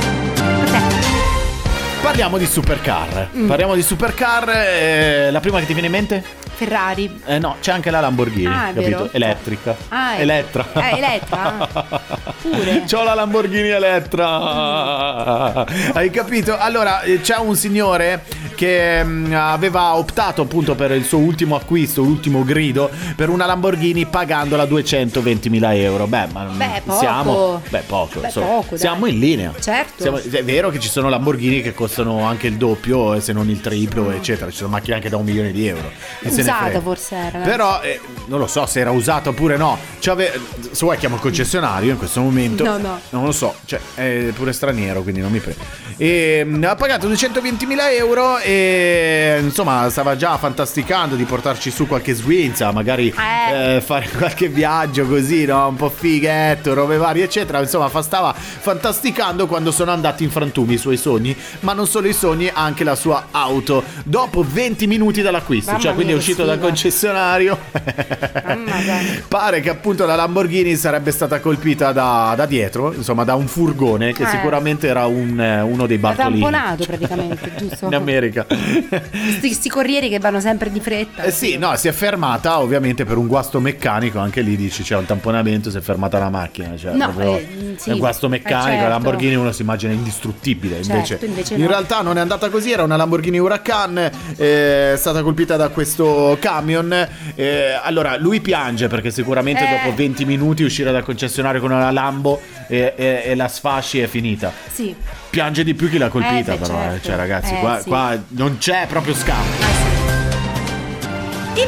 Parliamo 2.08 2.38
di 2.38 2.46
supercar. 2.46 3.32
Mm. 3.36 3.48
Parliamo 3.48 3.76
di 3.76 3.82
supercar. 3.82 4.48
eh, 4.50 5.30
la 5.30 5.41
prima 5.41 5.60
che 5.60 5.65
ti 5.65 5.74
viene 5.74 5.88
in 5.88 5.93
mente? 5.93 6.24
Ferrari. 6.56 7.22
Eh 7.26 7.38
no, 7.38 7.58
c'è 7.60 7.74
anche 7.74 7.91
la 7.91 8.00
Lamborghini, 8.00 8.46
Ah, 8.48 8.72
capito? 8.74 8.82
vero. 8.82 9.10
Elettrica. 9.12 9.76
Ah, 9.89 10.15
è- 10.15 10.22
Elettra. 10.22 10.65
Eh, 10.74 10.96
Elettra? 10.98 11.67
Pure. 12.41 12.84
C'ho 12.89 13.04
la 13.04 13.13
Lamborghini 13.13 13.67
Elettra. 13.67 15.65
Hai 15.93 16.10
capito? 16.10 16.58
Allora, 16.58 17.02
eh, 17.02 17.20
c'è 17.20 17.36
un 17.39 17.58
signore 17.58 18.24
che 18.58 19.04
mm, 19.04 19.34
aveva 19.34 19.96
optato 19.96 20.41
appunto 20.41 20.74
per 20.74 20.89
il 20.89 21.06
suo 21.06 21.20
ultimo 21.20 21.56
acquisto, 21.56 22.02
l'ultimo 22.02 22.43
grido, 22.43 22.89
per 23.15 23.30
una 23.30 23.46
Lamborghini 23.46 24.08
pagandola 24.08 24.63
220.000 24.63 25.76
euro. 25.76 26.08
Beh, 26.08 26.26
ma 26.34 26.46
Beh, 26.46 26.82
poco. 26.84 26.98
siamo... 27.00 27.62
Beh, 27.70 27.84
poco. 27.86 28.20
Beh, 28.20 28.32
poco, 28.34 28.76
siamo 28.76 29.06
in 29.06 29.20
linea. 29.20 29.54
Certo. 29.60 30.02
Siamo- 30.02 30.17
è 30.17 30.43
vero 30.43 30.72
che 30.72 30.80
ci 30.80 30.89
sono 30.89 31.08
Lamborghini 31.08 31.62
che 31.62 31.76
costano 31.76 32.24
anche 32.26 32.48
il 32.48 32.56
doppio, 32.58 33.13
eh, 33.13 33.22
se 33.22 33.32
non 33.32 33.48
il 33.48 33.62
triplo, 33.62 34.10
eccetera. 34.10 34.50
Ci 34.50 34.58
sono 34.58 34.70
macchine 34.70 34.96
anche 34.96 35.10
da 35.10 35.17
un 35.17 35.26
milione 35.26 35.52
di 35.52 35.67
euro. 35.67 35.91
Usata 36.24 36.82
forse 36.82 37.15
era. 37.15 37.39
Però 37.39 37.80
eh, 37.84 38.00
non 38.26 38.39
lo 38.39 38.48
so 38.48 38.65
se 38.65 38.80
era 38.80 38.89
usata 38.89 39.30
oppure 39.30 39.56
no. 39.56 39.78
Cioè, 40.00 40.13
ave- 40.15 40.39
se 40.72 40.80
vuoi 40.84 40.98
chiamo 40.98 41.15
il 41.15 41.22
concessionario 41.22 41.91
in 41.91 41.98
questo 42.00 42.22
momento. 42.22 42.63
No, 42.63 42.78
no. 42.78 43.00
Non 43.12 43.24
lo 43.24 43.32
so, 43.32 43.54
cioè 43.65 43.80
è 43.93 44.32
pure 44.34 44.52
straniero, 44.52 45.04
quindi 45.04 45.22
non 45.22 45.32
mi 45.32 45.39
prego. 45.39 45.60
E 45.98 46.41
mm, 46.43 46.63
ha 46.63 46.76
pagato 46.76 47.08
220.000 47.08 47.93
euro 47.93 48.38
e 48.48 49.40
insomma 49.42 49.90
stava 49.90 50.16
già 50.16 50.38
fantasticando 50.38 51.16
di 51.16 51.26
portarci 51.26 51.70
su 51.70 51.86
qualche 51.86 52.14
swinza, 52.14 52.72
magari 52.72 53.14
Eh. 53.18 53.76
eh, 53.76 53.82
fare 53.82 54.08
qualche 54.18 54.48
viaggio 54.48 55.06
così, 55.06 55.44
no? 55.46 55.68
Un 55.68 55.76
po' 55.76 55.90
fighetto, 55.90 56.74
robe 56.74 56.96
varie, 56.96 57.26
eccetera. 57.26 57.60
Insomma, 57.60 57.90
fa- 57.90 58.02
stava 58.02 58.34
fantasticando 58.34 59.48
quando 59.48 59.72
sono 59.72 59.92
andati 59.92 60.24
in 60.24 60.30
frantumi 60.32 60.76
i 60.76 60.78
suoi 60.78 60.96
sogni, 60.96 61.36
ma 61.62 61.74
non 61.74 61.88
solo 61.88 62.08
i 62.08 62.14
sogni, 62.14 62.50
anche 62.54 62.84
la 62.86 62.96
sua 62.96 63.28
auto. 63.32 63.84
Dopo 64.04 64.46
20 64.48 64.88
minuti 64.88 65.22
dall'acquisto, 65.22 65.72
Mamma 65.72 65.84
cioè 65.84 65.94
quindi 65.94 66.14
è 66.14 66.16
uscito 66.16 66.46
dal 66.46 66.60
concessionario. 66.60 67.58
Pare 69.28 69.60
che 69.60 69.70
appunto 69.70 70.06
la 70.06 70.16
Lamborghini 70.16 70.76
sarebbe 70.76 71.12
stata 71.12 71.40
colpita 71.42 71.92
da, 71.92 72.34
da 72.36 72.46
dietro, 72.46 72.94
insomma 72.94 73.24
da 73.24 73.36
un 73.36 73.48
furgone 73.48 74.14
che 74.14 74.24
Eh. 74.24 74.28
sicuramente 74.28 74.88
era 74.88 75.06
un, 75.06 75.40
eh, 75.40 75.62
uno 75.62 75.86
dei 75.86 75.98
Bartolini. 75.98 76.42
tamponato 76.42 76.86
praticamente, 76.86 77.52
giusto? 77.58 77.86
In 77.88 77.94
America. 77.96 78.37
Questi, 78.45 79.54
sti 79.54 79.69
corrieri 79.69 80.10
che 80.10 80.19
vanno 80.19 80.39
sempre 80.39 80.71
di 80.71 80.80
fretta. 80.80 81.23
Eh 81.23 81.32
sì, 81.32 81.58
no, 81.58 81.76
si 81.76 81.88
è 81.88 81.91
fermata 81.91 82.60
ovviamente 82.60 83.06
per 83.06 83.17
un 83.17 83.28
guasto 83.28 83.60
meccanico, 83.60 84.19
anche 84.19 84.41
lì 84.41 84.56
dici 84.56 84.84
c'è 84.84 84.95
un 84.95 85.06
tamponamento, 85.06 85.69
si 85.69 85.78
è 85.78 85.82
fermata 85.82 86.19
la 86.19 86.30
macchina, 86.30 86.78
cioè 86.78 86.93
No, 86.93 87.06
proprio 87.12 87.36
eh, 87.38 87.76
sì. 87.78 87.89
è 87.89 87.93
un 87.93 88.00
guasto 88.00 88.26
Eh, 88.28 88.30
meccanico, 88.30 88.67
certo. 88.67 88.84
la 88.84 88.89
Lamborghini 88.89 89.36
uno 89.36 89.52
si 89.52 89.62
immagina 89.62 89.93
indistruttibile, 89.93 90.76
Certo, 90.84 90.93
invece, 90.93 91.19
invece 91.26 91.54
in 91.56 91.62
no. 91.62 91.67
realtà 91.67 92.02
non 92.02 92.17
è 92.17 92.21
andata 92.21 92.50
così, 92.50 92.71
era 92.71 92.84
una 92.84 92.95
Lamborghini 92.95 93.39
Huracan, 93.39 93.97
eh, 94.38 94.93
è 94.93 94.97
stata 94.97 95.21
colpita 95.23 95.56
da 95.56 95.69
questo 95.69 96.38
camion, 96.39 97.08
eh, 97.36 97.80
allora 97.82 98.17
lui 98.17 98.41
piange 98.41 98.88
perché 98.88 99.12
sicuramente 99.12 99.63
dopo 99.67 99.95
20 99.95 100.26
minuti 100.26 100.63
uscire 100.63 100.91
dal 100.91 101.04
concessionario 101.04 101.62
con 101.62 101.71
una 101.71 101.91
Lambo 101.91 102.41
e, 102.68 102.94
e- 102.96 103.22
e 103.26 103.36
la 103.36 103.48
sfasci 103.48 104.00
è 104.00 104.08
finita. 104.08 104.52
Sì. 104.72 104.96
Piange 105.30 105.64
di 105.64 105.74
più 105.74 105.90
chi 105.90 105.98
l'ha 105.98 106.10
colpita 106.10 106.54
Eh, 106.54 106.58
beh, 106.58 106.66
però, 106.68 106.80
eh. 106.80 106.84
certo. 106.84 107.08
cioè 107.08 107.16
ragazzi 107.16 107.54
Eh, 107.54 107.60
qua, 107.60 107.80
sì. 107.82 107.88
qua 107.90 108.24
non 108.30 108.58
c'è 108.58 108.86
proprio 108.88 109.14
scampo. 109.14 109.96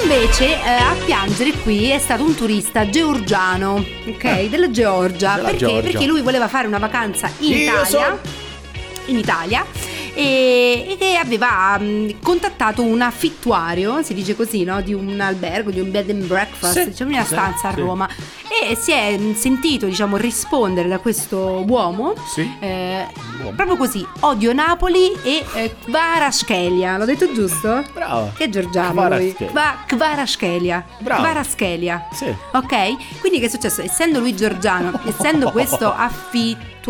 Invece 0.04 0.46
eh, 0.54 0.70
a 0.70 0.96
piangere 1.04 1.52
qui 1.64 1.90
è 1.90 1.98
stato 1.98 2.24
un 2.24 2.36
turista 2.36 2.88
georgiano, 2.90 3.84
ok? 4.08 4.48
Della 4.48 4.70
Georgia. 4.70 5.34
Eh. 5.34 5.36
Della 5.38 5.48
perché? 5.50 5.66
Georgia. 5.66 5.90
Perché 5.92 6.06
lui 6.06 6.22
voleva 6.22 6.48
fare 6.48 6.68
una 6.68 6.78
vacanza 6.78 7.30
in 7.40 7.52
Io 7.52 7.58
Italia. 7.58 7.86
so- 7.86 8.20
In 9.08 9.18
Italia. 9.18 9.66
E, 10.14 10.86
e 10.90 10.98
che 10.98 11.16
aveva 11.16 11.78
mh, 11.78 12.20
contattato 12.22 12.82
un 12.84 13.02
affittuario, 13.02 14.02
si 14.04 14.14
dice 14.14 14.36
così, 14.36 14.64
no? 14.64 14.82
Di 14.82 14.94
un 14.94 15.20
albergo, 15.20 15.72
di 15.72 15.80
un 15.80 15.92
bed 15.92 16.10
and 16.10 16.26
breakfast, 16.26 16.80
Sì, 16.80 16.90
diciamo 16.90 17.12
una 17.12 17.22
sì, 17.24 17.34
stanza 17.34 17.68
a. 17.70 17.72
Roma. 17.72 18.08
E 18.50 18.76
si 18.76 18.92
è 18.92 19.18
mh, 19.18 19.36
sentito, 19.36 19.86
diciamo, 19.86 20.18
rispondere 20.18 20.88
da 20.90 21.00
questo 21.00 21.64
uomo. 21.68 22.14
Eh, 22.60 23.06
proprio 23.56 23.78
così, 23.78 24.06
odio 24.22 24.54
Napoli 24.54 25.12
e 25.24 25.46
eh, 25.54 25.76
Kvaraschelia. 25.86 26.98
L'ho 26.98 27.06
detto 27.06 27.32
giusto? 27.32 27.84
Brava. 27.94 28.32
Che 28.36 28.46
è 28.46 28.50
georgiano 28.50 28.88
lui. 29.18 29.34
Kvaraschelia. 29.34 29.52
Kva- 29.52 29.84
Kvaraschelia. 29.86 30.86
Bravo. 31.00 31.22
Kvaraschelia. 31.22 32.08
Sì. 32.12 32.34
Ok? 32.54 33.20
Quindi 33.20 33.40
che 33.40 33.46
è 33.46 33.50
successo? 33.50 33.82
Essendo 33.82 34.20
lui 34.20 34.36
georgiano, 34.36 35.00
essendo 35.08 35.52
questo 35.52 35.94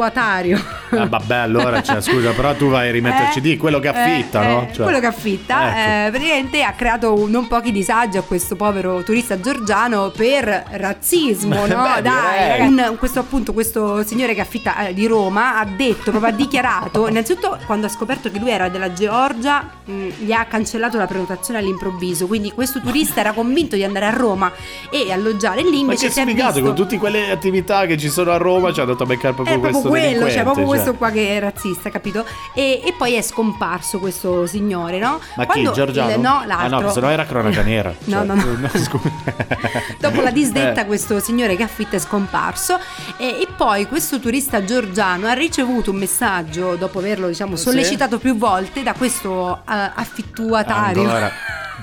affittuatario. 0.03 0.61
Ah, 0.91 1.05
vabbè, 1.05 1.35
allora, 1.35 1.81
cioè, 1.83 2.01
scusa, 2.01 2.31
però 2.31 2.53
tu 2.55 2.69
vai 2.69 2.89
a 2.89 2.91
rimetterci 2.91 3.37
Eh, 3.37 3.41
di 3.41 3.57
quello 3.57 3.79
che 3.79 3.89
affitta, 3.89 4.43
eh, 4.43 4.47
no? 4.47 4.61
eh, 4.69 4.73
Cioè, 4.73 4.83
quello 4.83 4.99
che 4.99 5.05
affitta 5.05 5.67
ecco. 5.69 5.77
eh, 6.07 6.09
praticamente 6.11 6.63
ha 6.63 6.71
creato 6.71 7.25
non 7.27 7.47
pochi 7.47 7.71
disagi 7.71 8.17
a 8.17 8.21
questo 8.21 8.55
povero 8.55 9.03
turista 9.03 9.39
georgiano 9.39 10.09
per 10.15 10.63
razzismo, 10.71 11.65
no? 11.67 11.87
Beh, 11.95 12.01
Dai, 12.01 12.61
un- 12.61 12.95
questo 12.97 13.19
appunto 13.19 13.53
questo 13.53 14.03
signore 14.03 14.33
che 14.33 14.41
affitta 14.41 14.87
eh, 14.87 14.93
di 14.93 15.05
Roma 15.05 15.59
ha 15.59 15.65
detto, 15.65 16.09
proprio 16.11 16.31
ha 16.31 16.35
dichiarato, 16.35 17.07
innanzitutto 17.07 17.57
quando 17.65 17.85
ha 17.85 17.89
scoperto 17.89 18.31
che 18.31 18.39
lui 18.39 18.49
era 18.49 18.69
della 18.69 18.91
Georgia, 18.93 19.69
mh, 19.85 20.07
gli 20.19 20.31
ha 20.31 20.45
cancellato 20.45 20.97
la 20.97 21.05
prenotazione 21.05 21.59
all'improvviso, 21.59 22.25
quindi 22.27 22.51
questo 22.51 22.79
turista 22.81 23.19
era 23.19 23.31
convinto 23.33 23.75
di 23.75 23.83
andare 23.83 24.05
a 24.05 24.11
Roma 24.11 24.51
e 24.89 25.11
alloggiare 25.11 25.61
lì, 25.61 25.69
Ma 25.83 25.93
invece 25.93 26.07
che 26.07 26.11
si 26.13 26.19
è 26.19 26.23
sfigato, 26.23 26.53
visto 26.53 26.65
con 26.67 26.75
tutte 26.75 26.97
quelle 26.97 27.29
attività 27.31 27.85
che 27.85 27.97
ci 27.97 28.09
sono 28.09 28.31
a 28.31 28.37
Roma 28.37 28.71
ci 28.73 28.79
hanno 28.79 28.91
dato 28.91 29.03
a 29.03 29.05
beccare 29.05 29.33
proprio 29.33 29.55
è 29.55 29.59
questo 29.59 29.79
proprio 29.81 29.88
quello, 29.89 30.29
cioè 30.29 30.43
proprio 30.43 30.65
cioè. 30.65 30.73
questo 30.75 30.93
qua 30.95 31.09
che 31.11 31.37
è 31.37 31.39
razzista, 31.39 31.89
capito? 31.89 32.25
E, 32.53 32.81
e 32.85 32.93
poi 32.97 33.13
è 33.15 33.21
scomparso 33.21 33.99
questo 33.99 34.45
signore, 34.45 34.99
no? 34.99 35.19
Ma 35.35 35.45
Quando 35.45 35.71
chi, 35.71 35.75
Giorgiano? 35.75 36.11
il- 36.11 36.19
no, 36.19 36.39
Ah 36.39 36.45
l'altro. 36.45 36.79
no, 36.81 36.91
se 36.91 36.99
no 36.99 37.09
era 37.09 37.25
cronaca 37.25 37.61
nera. 37.61 37.93
No, 38.05 38.17
Cioè, 38.17 38.25
no, 38.25 38.33
no. 38.35 38.69
scusa. 38.79 39.11
Dopo 39.99 40.21
la 40.21 40.31
disdetta 40.31 40.81
Eh. 40.81 40.85
questo 40.85 41.19
signore 41.19 41.55
che 41.55 41.63
affitta 41.63 41.95
è 41.95 41.99
scomparso 41.99 42.79
e, 43.17 43.27
e 43.41 43.47
poi 43.55 43.87
questo 43.87 44.19
turista 44.19 44.63
georgiano 44.63 45.27
ha 45.27 45.33
ricevuto 45.33 45.91
un 45.91 45.97
messaggio 45.97 46.75
dopo 46.75 46.99
averlo 46.99 47.27
diciamo 47.27 47.55
Sì. 47.55 47.63
sollecitato 47.63 48.17
più 48.19 48.35
volte 48.37 48.83
da 48.83 48.93
questo 48.93 49.57
eh, 49.69 49.91
affittuatario 49.95 51.01
Ancora. 51.03 51.31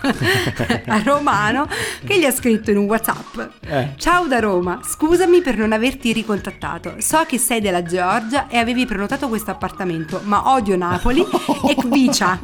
a 0.87 1.03
romano 1.03 1.69
che 2.05 2.19
gli 2.19 2.25
ha 2.25 2.31
scritto 2.33 2.71
in 2.71 2.79
un 2.79 2.85
whatsapp 2.85 3.38
Eh. 3.66 3.88
Ciao 3.97 4.27
da 4.27 4.38
Roma, 4.40 4.81
scusami 4.83 5.40
per 5.42 5.57
non 5.57 5.73
averti 5.73 6.12
ricontattato 6.12 6.95
So 6.99 7.25
che 7.27 7.38
sei 7.38 7.61
della 7.61 7.83
Georgia 7.83 8.47
e 8.49 8.59
avevi 8.59 8.87
prenotato 8.87 9.29
questo 9.29 9.51
appartamento 9.51 10.21
Ma 10.25 10.51
odio 10.53 10.77
Napoli 10.77 11.21
e 11.69 11.75
Kvicia 11.77 12.38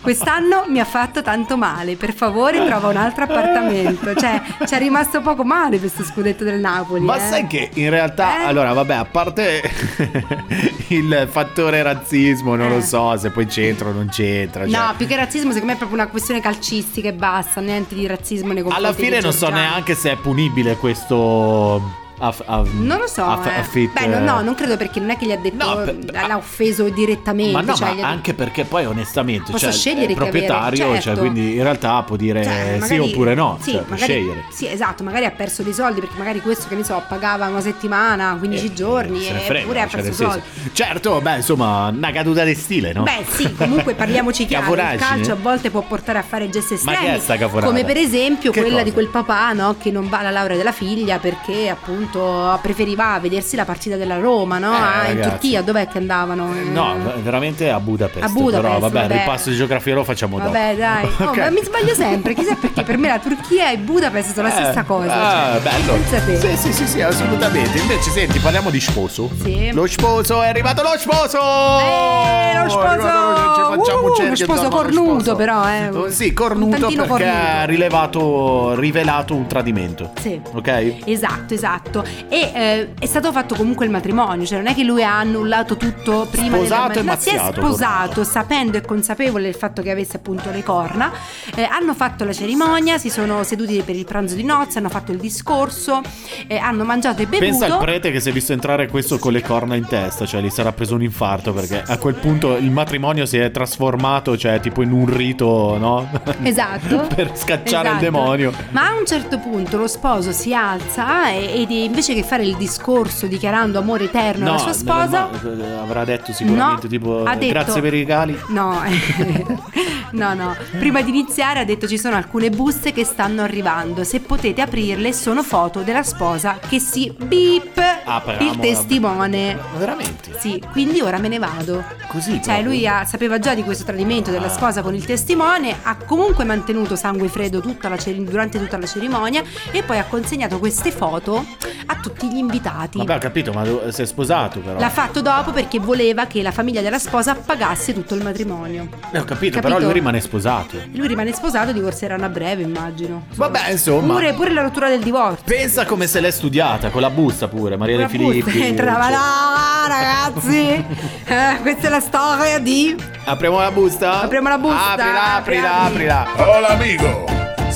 Quest'anno 0.00 0.64
mi 0.68 0.80
ha 0.80 0.84
fatto 0.84 1.22
tanto 1.22 1.56
male 1.56 1.96
Per 1.96 2.12
favore 2.14 2.64
trova 2.66 2.88
un 2.88 2.96
altro 2.96 3.24
appartamento 3.24 4.14
Cioè 4.14 4.40
ci 4.66 4.74
è 4.74 4.78
rimasto 4.78 5.20
poco 5.20 5.44
male 5.44 5.78
questo 5.78 6.04
scudetto 6.04 6.44
del 6.44 6.60
Napoli 6.60 7.00
Ma 7.04 7.16
eh. 7.16 7.20
sai 7.20 7.46
che 7.46 7.70
in 7.74 7.90
realtà, 7.90 8.42
Eh? 8.42 8.44
allora 8.44 8.72
vabbè, 8.72 8.94
a 8.94 9.04
parte 9.04 9.62
il 10.88 11.28
fattore 11.30 11.82
razzismo, 11.82 12.54
non 12.56 12.66
Eh. 12.72 12.74
lo 12.76 12.80
so 12.80 13.16
se 13.16 13.30
poi 13.30 13.46
c'entra 13.46 13.88
o 13.88 13.92
non 13.92 14.08
c'entra. 14.08 14.68
cioè, 14.68 14.78
No, 14.78 14.94
più 14.96 15.06
che 15.06 15.16
razzismo 15.16 15.50
secondo 15.52 15.66
me 15.66 15.72
è 15.74 15.76
proprio 15.76 15.98
una 16.00 16.08
questione 16.08 16.40
calcistica 16.40 16.62
e 16.72 17.12
basta 17.12 17.60
Niente 17.60 17.94
di 17.94 18.06
razzismo 18.06 18.52
nei 18.52 18.62
confronti 18.62 18.86
alla 18.86 18.94
fine 18.94 19.20
non 19.20 19.32
so 19.32 19.48
neanche 19.48 19.94
se 19.94 20.12
è 20.12 20.16
punibile 20.16 20.76
questo... 20.76 22.02
aff- 22.26 22.42
aff- 22.46 22.70
Non 22.72 22.98
lo 22.98 23.06
so, 23.06 23.24
aff- 23.24 23.46
eh. 23.46 23.58
affit- 23.58 23.92
beh, 23.92 24.06
no, 24.06 24.18
no, 24.18 24.40
non 24.42 24.54
credo 24.54 24.76
perché 24.76 25.00
non 25.00 25.10
è 25.10 25.16
che 25.16 25.26
gli 25.26 25.32
ha 25.32 25.36
detto, 25.36 25.64
No, 25.64 25.76
per- 25.76 25.96
per- 25.96 26.26
l'ha 26.26 26.36
offeso 26.36 26.88
direttamente. 26.88 27.52
Ma 27.52 27.60
no, 27.60 27.74
cioè, 27.74 27.88
ma 27.88 27.94
detto- 27.94 28.06
anche 28.06 28.34
perché 28.34 28.64
poi 28.64 28.86
onestamente 28.86 29.50
Posso 29.52 29.64
cioè, 29.66 29.72
scegliere 29.72 30.12
è 30.12 30.14
proprietario, 30.16 30.76
cioè, 30.92 31.00
certo. 31.00 31.20
quindi 31.20 31.54
in 31.56 31.62
realtà 31.62 32.02
può 32.02 32.16
dire 32.16 32.42
Cioè, 32.44 32.72
sì 32.74 32.78
magari- 32.80 32.98
oppure 33.12 33.34
no, 33.34 33.58
sì, 33.60 33.70
cioè, 33.72 33.80
magari- 33.88 34.02
scegliere. 34.12 34.44
Sì, 34.50 34.66
esatto, 34.68 35.02
magari 35.04 35.24
ha 35.26 35.30
perso 35.30 35.62
dei 35.62 35.72
soldi 35.72 36.00
perché 36.00 36.16
magari 36.18 36.40
questo, 36.40 36.68
che 36.68 36.74
ne 36.74 36.84
so, 36.84 37.02
pagava 37.08 37.46
una 37.46 37.60
settimana, 37.60 38.34
15 38.38 38.72
giorni 38.74 39.20
Se 39.22 39.32
ne 39.32 39.40
e 39.40 39.44
frega, 39.44 39.60
eppure 39.60 39.80
ha 39.82 39.88
cioè, 39.88 40.02
perso 40.02 40.24
soldi. 40.30 40.42
Certo, 40.72 41.20
beh, 41.20 41.36
insomma, 41.36 41.88
una 41.88 42.10
caduta 42.12 42.44
di 42.44 42.54
stile, 42.54 42.92
no? 42.92 43.02
Beh, 43.02 43.24
sì, 43.28 43.52
comunque 43.54 43.94
parliamoci 43.94 44.44
chiaro, 44.46 44.64
il 44.72 44.76
Caforaggine. 44.78 45.08
calcio 45.08 45.32
a 45.32 45.36
volte 45.36 45.70
può 45.70 45.82
portare 45.82 46.18
a 46.18 46.22
fare 46.22 46.48
gesti 46.48 46.74
estremi, 46.74 47.20
come 47.62 47.84
per 47.84 47.96
esempio 47.96 48.50
Che 48.50 48.60
quella 48.60 48.74
cosa? 48.76 48.84
di 48.84 48.92
quel 48.92 49.08
papà, 49.08 49.52
no, 49.52 49.76
che 49.78 49.90
non 49.90 50.08
va 50.08 50.18
alla 50.18 50.30
laurea 50.30 50.56
della 50.56 50.72
figlia 50.72 51.18
perché 51.18 51.68
appunto 51.68 52.13
appunto 52.18 52.58
preferiva 52.62 53.18
vedersi 53.20 53.56
la 53.56 53.64
partita 53.64 53.96
della 53.96 54.18
Roma, 54.18 54.58
no? 54.58 54.72
Eh, 54.72 54.82
Ah, 54.84 55.10
in. 55.10 55.20
Turchia, 55.20 55.62
dov'è 55.62 55.88
che 55.88 55.98
andavano? 55.98 56.52
No, 56.70 56.96
veramente 57.22 57.70
a 57.70 57.80
Budapest. 57.80 58.24
A 58.24 58.28
Budapest, 58.28 58.62
Però 58.62 58.78
vabbè, 58.78 59.00
vabbè. 59.00 59.14
il 59.14 59.20
ripasso 59.20 59.50
di 59.50 59.56
geografia 59.56 59.94
lo 59.94 60.04
facciamo 60.04 60.38
dopo. 60.38 60.50
Vabbè, 60.50 60.76
dai. 60.76 61.08
Oh, 61.24 61.28
Ok. 61.28 61.36
ma 61.38 61.50
mi 61.50 61.62
sbaglio 61.62 61.94
sempre, 61.94 62.34
chissà 62.34 62.54
perché 62.54 62.82
per 62.82 62.98
me 62.98 63.08
la 63.08 63.18
Turchia 63.18 63.70
e 63.70 63.78
Budapest 63.78 64.32
sono 64.34 64.48
la 64.48 64.54
Eh, 64.54 64.62
stessa 64.64 64.82
cosa. 64.82 65.12
Ah, 65.12 65.52
cioè, 65.52 65.60
bello. 65.62 65.92
Pensa 65.94 66.20
te. 66.20 66.36
Sì, 66.38 66.56
sì, 66.56 66.72
sì, 66.72 66.86
sì, 66.86 67.00
assolutamente. 67.00 67.78
Invece, 67.78 68.10
senti, 68.10 68.38
parliamo 68.38 68.70
di 68.70 68.80
sposo. 68.80 69.30
Sì. 69.42 69.70
Lo 69.72 69.86
sposo, 69.86 70.42
è 70.42 70.48
arrivato 70.48 70.82
lo 70.82 70.92
sposo! 70.98 71.38
Eh, 71.38 72.62
lo 72.62 72.68
sposo! 72.68 73.52
ci 73.54 73.60
facciamo 73.80 74.02
un 74.04 74.10
Uh, 74.14 74.14
cerchio 74.16 74.46
lo 74.46 74.52
sposo 74.54 74.68
cornuto, 74.68 75.20
sposo. 75.20 75.36
però, 75.36 75.68
eh. 75.68 75.88
Oh, 75.88 76.10
Sì, 76.10 76.28
Un 76.28 76.34
cornuto 76.34 76.86
perché 76.88 77.26
ha 77.28 77.64
rilevato, 77.64 78.74
rivelato 78.78 79.34
un 79.34 79.46
tradimento. 79.46 80.12
Sì. 80.20 80.40
Ok? 80.52 80.96
Esatto, 81.04 81.54
esatto. 81.54 81.93
E 82.28 82.50
eh, 82.54 82.88
è 82.98 83.06
stato 83.06 83.30
fatto 83.32 83.54
comunque 83.54 83.84
il 83.84 83.90
matrimonio, 83.90 84.46
cioè 84.46 84.58
non 84.58 84.66
è 84.68 84.74
che 84.74 84.82
lui 84.84 85.02
ha 85.02 85.18
annullato 85.18 85.76
tutto 85.76 86.26
prima 86.30 86.56
Sposato 86.56 86.88
della 86.88 87.00
e 87.00 87.02
ma 87.04 87.16
si 87.16 87.28
è 87.30 87.38
sposato 87.38 88.06
cornuto. 88.06 88.24
sapendo 88.24 88.76
e 88.78 88.80
consapevole 88.80 89.44
del 89.44 89.54
fatto 89.54 89.82
che 89.82 89.90
avesse 89.90 90.16
appunto 90.16 90.50
le 90.50 90.62
corna. 90.62 91.12
Eh, 91.54 91.62
hanno 91.64 91.94
fatto 91.94 92.24
la 92.24 92.32
cerimonia, 92.32 92.98
si 92.98 93.10
sono 93.10 93.42
seduti 93.44 93.80
per 93.84 93.96
il 93.96 94.04
pranzo 94.04 94.34
di 94.34 94.44
nozze, 94.44 94.78
hanno 94.78 94.88
fatto 94.88 95.12
il 95.12 95.18
discorso, 95.18 96.00
eh, 96.46 96.56
hanno 96.56 96.84
mangiato 96.84 97.22
e 97.22 97.26
bevuto. 97.26 97.58
Pensa 97.58 97.66
al 97.74 97.78
prete 97.78 98.10
che 98.10 98.20
si 98.20 98.28
è 98.30 98.32
visto 98.32 98.52
entrare 98.52 98.88
questo 98.88 99.18
con 99.18 99.32
le 99.32 99.42
corna 99.42 99.74
in 99.74 99.86
testa, 99.86 100.24
cioè 100.26 100.40
gli 100.40 100.50
sarà 100.50 100.72
preso 100.72 100.94
un 100.94 101.02
infarto 101.02 101.52
perché 101.52 101.82
a 101.86 101.98
quel 101.98 102.14
punto 102.14 102.56
il 102.56 102.70
matrimonio 102.70 103.26
si 103.26 103.38
è 103.38 103.50
trasformato, 103.50 104.36
cioè 104.36 104.60
tipo 104.60 104.82
in 104.82 104.92
un 104.92 105.06
rito, 105.06 105.76
no? 105.78 106.08
Esatto. 106.42 107.06
per 107.14 107.32
scacciare 107.36 107.88
il 107.88 107.94
Esatto. 107.96 108.00
demonio. 108.04 108.52
Ma 108.70 108.88
a 108.88 108.96
un 108.98 109.06
certo 109.06 109.38
punto 109.38 109.76
lo 109.76 109.86
sposo 109.86 110.32
si 110.32 110.54
alza 110.54 111.30
e, 111.30 111.62
ed 111.62 111.70
invece 111.84 112.14
che 112.14 112.22
fare 112.22 112.44
il 112.44 112.56
discorso 112.56 113.26
dichiarando 113.26 113.78
amore 113.78 114.04
eterno 114.04 114.48
alla 114.48 114.58
sua 114.58 114.72
sposa, 114.72 115.28
ma- 115.30 115.40
eh, 115.42 115.72
avrà 115.80 116.04
detto 116.04 116.32
sicuramente 116.32 116.82
No, 116.84 116.88
tipo 116.88 117.22
detto- 117.22 117.46
grazie 117.48 117.80
per 117.80 117.94
i 117.94 117.98
regali. 117.98 118.38
No, 118.48 118.80
no, 120.12 120.34
no. 120.34 120.56
Prima 120.78 121.02
di 121.02 121.10
iniziare 121.10 121.60
ha 121.60 121.64
detto 121.64 121.86
ci 121.86 121.98
sono 121.98 122.16
alcune 122.16 122.50
buste 122.50 122.92
che 122.92 123.04
stanno 123.04 123.42
arrivando. 123.42 124.04
Se 124.04 124.20
potete 124.20 124.60
aprirle, 124.60 125.12
sono 125.12 125.42
foto 125.42 125.80
della 125.80 126.02
sposa 126.02 126.58
che 126.66 126.78
si 126.78 127.12
beep 127.16 127.78
Apriamo 128.04 128.50
il 128.52 128.56
la- 128.56 128.62
testimone. 128.62 129.54
Ma 129.54 129.78
veramente? 129.78 130.36
Sì, 130.38 130.62
quindi 130.72 131.00
ora 131.00 131.18
me 131.18 131.28
ne 131.28 131.38
vado. 131.38 131.82
Così 132.08 132.32
Cioè, 132.34 132.40
proprio? 132.54 132.64
lui 132.66 132.86
ha- 132.86 133.04
sapeva 133.04 133.38
già 133.38 133.54
di 133.54 133.62
questo 133.62 133.84
tradimento 133.84 134.30
della 134.30 134.46
Ah. 134.46 134.50
sposa 134.50 134.82
con 134.82 134.94
il 134.94 135.04
testimone, 135.04 135.76
ha 135.82 135.96
comunque 135.96 136.44
mantenuto 136.44 136.96
sangue 136.96 137.28
freddo 137.28 137.60
tutta 137.60 137.88
la 137.88 137.96
durante 138.04 138.58
tutta 138.58 138.76
la 138.76 138.86
cerimonia 138.86 139.42
e 139.70 139.82
poi 139.82 139.98
ha 139.98 140.04
consegnato 140.04 140.58
queste 140.58 140.90
foto 140.90 141.44
a 141.86 141.96
tutti 141.96 142.28
gli 142.28 142.36
invitati. 142.36 142.98
Vabbè, 142.98 143.16
ho 143.16 143.18
capito, 143.18 143.52
ma 143.52 143.64
si 143.90 144.02
è 144.02 144.06
sposato 144.06 144.60
però. 144.60 144.78
L'ha 144.78 144.90
fatto 144.90 145.20
dopo 145.20 145.50
perché 145.52 145.78
voleva 145.78 146.26
che 146.26 146.42
la 146.42 146.52
famiglia 146.52 146.80
della 146.80 146.98
sposa 146.98 147.34
pagasse 147.34 147.92
tutto 147.92 148.14
il 148.14 148.22
matrimonio. 148.22 148.88
Eh, 149.12 149.18
ho 149.18 149.24
capito, 149.24 149.56
Capito? 149.58 149.60
però 149.74 149.78
lui 149.78 149.92
rimane 149.92 150.20
sposato. 150.20 150.76
Lui 150.92 151.06
rimane 151.06 151.32
sposato, 151.32 151.72
divorzieranno 151.72 152.24
a 152.24 152.28
breve, 152.28 152.62
immagino. 152.62 153.26
Vabbè, 153.34 153.70
insomma. 153.70 154.14
Pure, 154.14 154.32
pure 154.34 154.52
la 154.52 154.62
rottura 154.62 154.88
del 154.88 155.02
divorzio. 155.02 155.44
Pensa 155.44 155.84
come 155.86 156.06
se 156.06 156.20
l'è 156.20 156.30
studiata, 156.30 156.90
con 156.90 157.00
la 157.00 157.10
busta 157.10 157.48
pure, 157.48 157.76
Maria 157.76 157.96
De 157.96 158.02
La 158.02 158.08
Filippi. 158.08 158.60
entrava 158.62 159.02
cioè. 159.04 159.10
là, 159.12 159.86
ragazzi. 159.88 161.12
Eh, 161.34 161.58
questa 161.62 161.86
è 161.86 161.90
la 161.90 162.00
storia 162.00 162.58
di. 162.58 162.94
Apriamo 163.24 163.58
la 163.58 163.70
busta? 163.70 164.20
Apriamo 164.22 164.48
la 164.48 164.58
busta. 164.58 164.90
Aprila, 164.92 165.34
aprila, 165.36 165.80
Apri, 165.82 166.08
aprila. 166.08 166.26
Hola 166.36 166.68
amigo, 166.68 167.24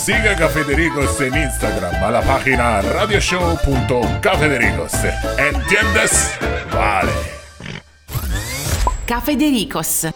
sigue 0.09 0.31
a 0.31 0.49
Federicos 0.49 1.21
en 1.21 1.37
Instagram 1.37 2.03
a 2.03 2.11
la 2.11 2.23
página 2.23 2.81
radioshow.cafedericos. 2.81 4.94
¿Entiendes? 5.37 6.31
Vale. 6.73 7.12
Cafedericos. 9.05 10.07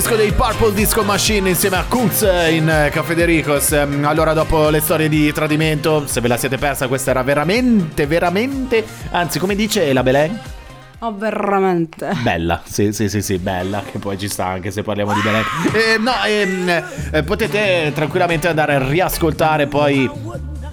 Disco 0.00 0.16
dei 0.16 0.32
Purple 0.32 0.72
Disco 0.72 1.02
Machine 1.02 1.50
insieme 1.50 1.76
a 1.76 1.84
Kunz 1.86 2.22
in 2.22 2.66
eh, 2.66 2.88
Cafedericos. 2.88 3.72
Ehm, 3.72 4.06
Allora, 4.06 4.32
dopo 4.32 4.70
le 4.70 4.80
storie 4.80 5.10
di 5.10 5.30
tradimento, 5.30 6.06
se 6.06 6.22
ve 6.22 6.28
la 6.28 6.38
siete 6.38 6.56
persa, 6.56 6.88
questa 6.88 7.10
era 7.10 7.22
veramente, 7.22 8.06
veramente. 8.06 8.82
Anzi, 9.10 9.38
come 9.38 9.54
dice 9.54 9.92
la 9.92 10.02
Belen? 10.02 10.40
Oh, 11.00 11.14
veramente. 11.14 12.12
Bella, 12.22 12.62
sì, 12.64 12.94
sì, 12.94 13.10
sì, 13.10 13.20
sì, 13.20 13.36
bella, 13.36 13.82
che 13.82 13.98
poi 13.98 14.16
ci 14.16 14.28
sta 14.28 14.46
anche 14.46 14.70
se 14.70 14.82
parliamo 14.82 15.12
di 15.12 15.20
Belen. 15.20 15.44
Eh, 15.74 15.98
no, 15.98 16.12
ehm, 16.26 16.82
eh, 17.12 17.22
potete 17.22 17.92
tranquillamente 17.94 18.48
andare 18.48 18.76
a 18.76 18.88
riascoltare 18.88 19.66
poi 19.66 20.10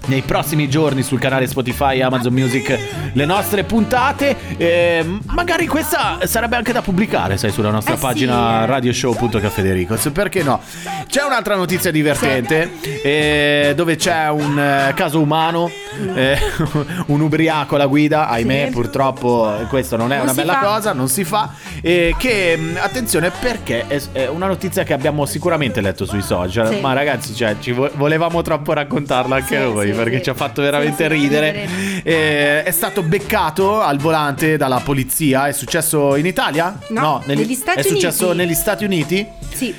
nei 0.08 0.22
prossimi 0.22 0.70
giorni 0.70 1.04
sul 1.04 1.20
canale 1.20 1.48
Spotify 1.48 1.98
e 1.98 2.04
Amazon 2.04 2.34
Music 2.34 2.78
le 3.14 3.26
nostre 3.26 3.64
puntate. 3.64 4.36
Eh, 4.58 5.06
magari 5.28 5.68
questa 5.68 6.20
sarebbe 6.24 6.56
anche 6.56 6.72
da 6.72 6.82
pubblicare, 6.82 7.38
sai, 7.38 7.52
sulla 7.52 7.72
nostra 7.72 7.94
Eh 7.94 7.98
sì, 7.98 8.02
pagina 8.02 8.64
eh. 8.64 8.66
radioshow.cafedericos. 8.66 10.10
Perché 10.14 10.44
no? 10.44 10.62
C'è 11.08 11.24
un'altra 11.24 11.56
notizia 11.56 11.92
divertente 11.92 12.72
eh, 13.04 13.74
dove 13.76 13.96
c'è 13.96 14.30
un 14.30 14.60
eh, 14.60 14.94
caso 14.94 15.22
umano, 15.22 15.70
eh, 16.16 16.38
un 17.08 17.22
ubriaco 17.22 17.76
alla 17.76 17.86
guida, 17.88 18.28
ahimè, 18.30 18.66
Sì. 18.68 18.72
purtroppo 18.72 19.60
eh, 19.60 19.66
questo 19.66 19.96
non 19.98 20.12
è 20.12 20.16
Non 20.18 20.26
una 20.26 20.34
bella 20.34 20.54
fa. 20.54 20.60
cosa, 20.66 20.94
non 20.94 21.08
si 21.10 21.24
fa. 21.24 21.54
E 21.82 22.16
che 22.18 22.56
mh, 22.58 22.78
attenzione 22.82 23.32
perché 23.32 23.86
è, 23.88 24.28
una 24.28 24.48
notizia 24.48 24.84
che 24.84 24.94
abbiamo 24.94 25.26
sicuramente 25.26 25.82
letto 25.82 26.06
sui 26.06 26.22
social. 26.22 26.70
Sì. 26.74 26.80
Ma 26.80 26.94
ragazzi, 26.94 27.34
cioè, 27.36 27.56
ci 27.60 27.72
vo- 27.72 27.90
volevamo 27.96 28.42
troppo 28.42 28.74
raccontarla 28.74 29.36
anche 29.36 29.58
Sì, 29.58 29.64
noi 29.64 29.92
perché 29.92 30.22
ci 30.22 30.30
ha 30.30 30.34
fatto 30.34 30.62
veramente 30.62 31.08
ridere. 31.08 31.68
Eh, 32.04 32.64
è 32.64 32.72
stato 32.72 33.02
beccato 33.04 33.82
al 33.82 33.98
volante 33.98 34.58
dalla 34.58 34.80
polizia. 34.80 35.48
È 35.48 35.52
successo 35.52 36.16
in 36.16 36.26
Italia? 36.26 36.78
No, 36.90 37.22
negli 37.26 37.54
Stati 37.54 37.80
È 37.80 37.84
successo 37.84 38.26
Uniti. 38.28 38.38
negli 38.46 38.54
Stati 38.54 38.84
Uniti? 38.86 39.28
Sì. 39.54 39.76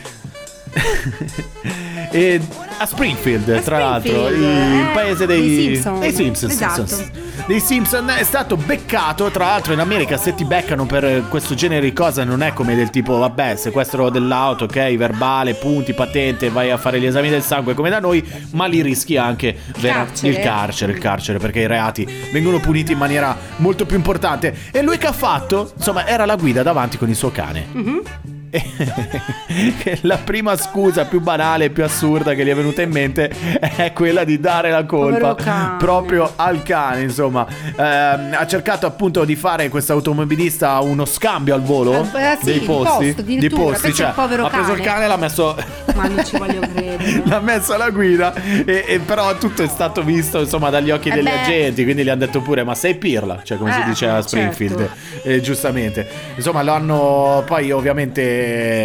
E 2.11 2.40
a 2.79 2.87
Springfield, 2.87 3.49
A 3.49 3.61
tra 3.61 3.79
l'altro, 3.79 4.29
il, 4.29 4.42
eh, 4.42 4.90
paese 4.94 5.27
dei, 5.27 5.40
dei 5.40 5.75
Simpson. 5.75 6.01
dei 6.01 6.12
Simpsons, 6.12 6.53
Esatto. 6.53 6.87
Simpsons. 6.87 7.11
Dei 7.47 7.61
Simpson 7.61 8.11
è 8.11 8.23
stato 8.25 8.57
beccato. 8.57 9.31
Tra 9.31 9.47
l'altro, 9.47 9.73
in 9.73 9.81
America, 9.81 10.16
se 10.16 10.35
ti 10.35 10.44
beccano 10.44 10.87
per 10.87 11.25
questo 11.29 11.55
genere 11.55 11.83
di 11.83 11.92
cose, 11.92 12.25
non 12.25 12.42
è 12.42 12.53
come 12.53 12.75
del 12.75 12.90
tipo, 12.90 13.18
vabbè, 13.18 13.57
sequestro 13.57 14.11
dell'auto, 14.11 14.64
ok, 14.64 14.97
verbale, 14.97 15.55
punti, 15.55 15.92
patente, 15.92 16.51
vai 16.51 16.71
a 16.71 16.77
fare 16.77 17.01
gli 17.01 17.07
esami 17.07 17.29
del 17.31 17.42
sangue 17.42 17.75
come 17.75 17.90
da 17.90 18.01
noi, 18.01 18.25
ma 18.53 18.66
lì 18.66 18.81
rischi 18.83 19.16
anche 19.16 19.57
vera- 19.79 20.05
carcere. 20.05 20.29
il 20.33 20.38
carcere, 20.40 20.92
il 20.92 20.99
carcere, 20.99 21.38
perché 21.38 21.61
i 21.61 21.66
reati 21.66 22.07
vengono 22.33 22.59
puniti 22.59 22.92
in 22.92 22.99
maniera 22.99 23.37
molto 23.57 23.87
più 23.87 23.97
importante. 23.97 24.55
E 24.71 24.83
lui 24.83 24.99
che 24.99 25.07
ha 25.07 25.12
fatto, 25.12 25.73
insomma, 25.77 26.07
era 26.07 26.25
la 26.27 26.37
guida 26.37 26.62
davanti 26.62 26.97
con 26.99 27.09
il 27.09 27.16
suo 27.16 27.31
cane. 27.31 27.66
Mhm. 27.73 28.01
La 30.03 30.17
prima 30.19 30.57
scusa 30.57 31.05
più 31.05 31.21
banale 31.21 31.67
e 31.67 31.71
più 31.71 31.85
assurda 31.85 32.35
che 32.35 32.45
gli 32.45 32.49
è 32.49 32.55
venuta 32.55 32.83
in 32.83 32.91
mente 32.91 33.29
è 33.59 33.93
quella 33.93 34.25
di 34.25 34.39
dare 34.41 34.71
la 34.71 34.85
colpa 34.85 35.35
proprio 35.79 36.33
al 36.37 36.63
cane. 36.63 37.03
Insomma, 37.03 37.47
Ehm, 37.77 38.35
ha 38.37 38.47
cercato 38.47 38.87
appunto 38.87 39.25
di 39.25 39.37
fare 39.37 39.69
questo 39.69 39.93
automobilista 39.93 40.79
uno 40.81 41.05
scambio 41.05 41.55
al 41.55 41.63
volo 41.63 41.95
Eh, 41.95 41.99
eh, 42.33 42.37
sì, 42.39 42.45
dei 42.45 42.59
di 42.61 42.65
posti. 42.67 43.05
posto, 43.07 43.21
addirittura, 43.21 43.63
posti, 43.73 43.95
cioè, 43.95 44.07
ha 44.17 44.49
preso 44.49 44.73
il 44.73 44.81
cane. 44.81 45.05
e 45.05 45.09
l'ha 45.09 45.17
messo. 45.17 45.57
Ma 45.95 46.07
non 46.07 46.25
ci 46.25 46.37
voglio 46.37 46.61
credere. 46.61 47.23
L'ha 47.27 47.41
messo 47.41 47.75
alla 47.75 47.91
guida, 47.91 48.33
e, 48.35 48.85
e 48.87 48.99
però 49.01 49.37
tutto 49.37 49.63
è 49.63 49.69
stato 49.69 50.03
visto 50.03 50.39
insomma 50.41 50.71
dagli 50.71 50.91
occhi 50.91 51.09
Eh 51.09 51.15
degli 51.15 51.25
beh. 51.25 51.41
agenti. 51.41 51.83
Quindi 51.85 52.05
gli 52.05 52.09
hanno 52.09 52.21
detto 52.21 52.41
pure: 52.41 52.63
Ma 52.65 52.75
sei 52.75 52.95
pirla? 52.97 53.41
Cioè, 53.43 53.59
come 53.59 53.73
si 53.73 53.81
Eh, 53.81 53.85
dice 53.85 54.07
a 54.09 54.23
Springfield, 54.23 54.77
certo. 54.79 55.29
eh, 55.29 55.41
giustamente. 55.41 56.07
Insomma, 56.37 56.63
l'hanno 56.63 57.43
poi 57.47 57.71
ovviamente 57.73 58.38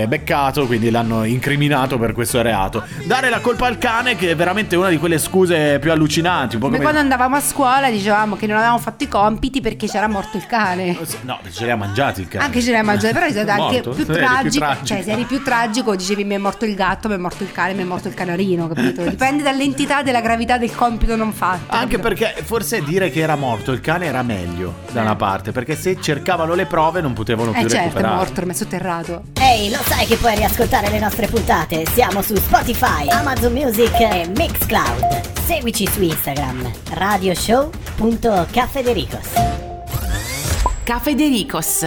beccato, 0.08 0.66
quindi 0.66 0.90
l'hanno 0.90 1.24
incriminato 1.24 1.98
per 1.98 2.14
questo 2.14 2.42
reato. 2.42 2.84
Dare 3.06 3.30
la 3.30 3.40
colpa 3.40 3.68
al 3.68 3.78
cane, 3.78 4.16
che 4.16 4.32
è 4.32 4.36
veramente 4.36 4.76
una 4.76 4.90
di 4.90 4.98
quelle 4.98 5.18
scuse 5.18 5.80
più 5.80 5.92
allucinanti. 5.92 6.56
Un 6.56 6.62
po' 6.62 6.68
Come 6.68 6.80
quando 6.82 7.00
andavamo 7.00 7.36
a 7.36 7.42
scuola 7.42 7.90
dicevamo 7.90 8.36
che 8.36 8.48
non 8.48 8.58
avevamo 8.58 8.80
fatto 8.80 9.04
i 9.04 9.08
compiti 9.08 9.62
perché 9.62 9.88
c'era 9.88 10.08
morto 10.08 10.38
il 10.38 10.46
cane. 10.46 10.98
No, 11.22 11.40
ce 11.52 11.66
li 11.66 11.72
ha 11.72 11.76
mangiati 11.76 12.22
il 12.22 12.28
cane. 12.28 12.44
Anche 12.46 12.62
se 12.62 12.72
ne 12.72 12.82
mangiato, 12.82 13.14
però 13.14 13.26
è 13.26 13.32
stato 13.32 13.52
anche 13.52 13.82
Morto? 13.84 13.90
più 13.92 14.04
Eri 14.04 14.06
più 14.06 14.14
tragico. 14.14 14.66
tragico. 14.66 14.86
Cioè, 14.86 15.02
se 15.04 15.12
eri 15.12 15.24
più 15.26 15.44
tragico, 15.44 15.96
dicevi 15.96 16.24
mi 16.24 16.36
è 16.36 16.38
morto 16.38 16.66
il 16.66 16.76
gatto, 16.76 17.08
mi 17.08 17.16
è 17.16 17.18
morto 17.18 17.44
il 17.44 17.52
cane, 17.52 17.74
mi 17.74 17.82
è 17.82 17.86
morto 17.86 18.08
il 18.08 18.14
canarino, 18.14 18.68
capito? 18.68 19.04
Dipende 19.08 19.44
dall'entità 19.44 20.02
e 20.02 20.04
della 20.04 20.22
gravità 20.22 20.58
del 20.58 20.74
compito 20.76 21.16
non 21.16 21.32
fatto. 21.32 21.74
Anche 21.74 21.98
capito? 21.98 22.02
perché 22.02 22.44
forse 22.44 22.84
dire 22.84 23.10
che 23.10 23.20
era 23.22 23.36
morto 23.36 23.72
il 23.72 23.82
cane 23.82 24.06
era 24.06 24.22
meglio 24.24 24.76
da 24.92 25.02
una 25.02 25.16
parte, 25.16 25.52
perché 25.52 25.76
se 25.76 25.98
cercavano 26.00 26.54
le 26.54 26.66
prove 26.66 27.02
non 27.02 27.14
potevano 27.14 27.52
più 27.52 27.60
Eh 27.62 27.70
certo, 27.70 27.76
è 27.78 27.82
recuperare. 27.84 28.16
morto, 28.16 28.40
ormai 28.40 28.56
sotterrato. 28.56 29.22
Ehi, 29.54 29.70
lo 29.70 29.78
sai 29.84 30.08
che 30.08 30.16
puoi 30.16 30.36
riascoltare 30.36 30.90
le 30.90 30.98
nostre 30.98 31.28
puntate? 31.28 31.86
Siamo 31.86 32.24
su 32.24 32.36
Spotify, 32.38 33.08
Amazon 33.10 33.54
Music 33.54 34.00
e 34.00 34.28
Mixcloud. 34.36 35.22
Seguici 35.46 35.86
su 35.86 36.02
Instagram, 36.02 36.72
radioshow.cafedericos. 36.90 39.28
Cafedericos. 40.84 41.86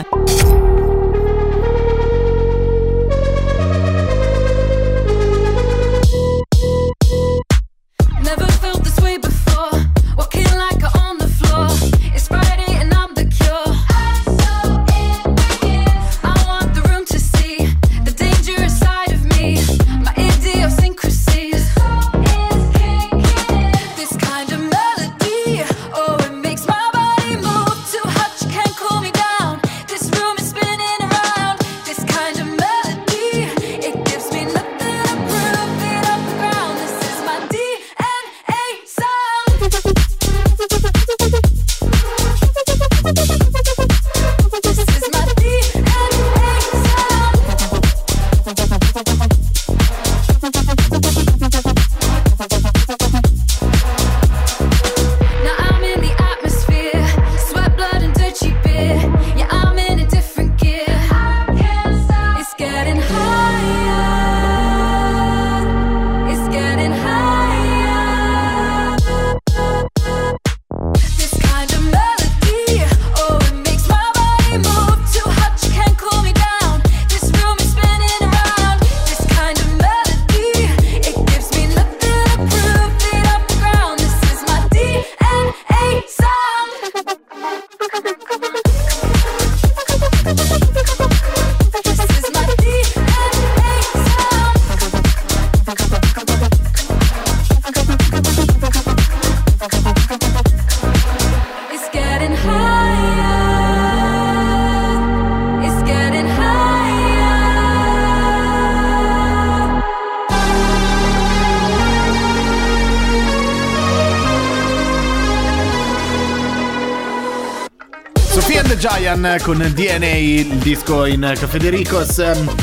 Giant 119.21 119.43
con 119.43 119.57
DNA, 119.59 120.07
il 120.17 120.47
disco 120.59 121.07
in 121.07 121.33
Cafedericos. 121.39 122.19
Ehm, 122.19 122.55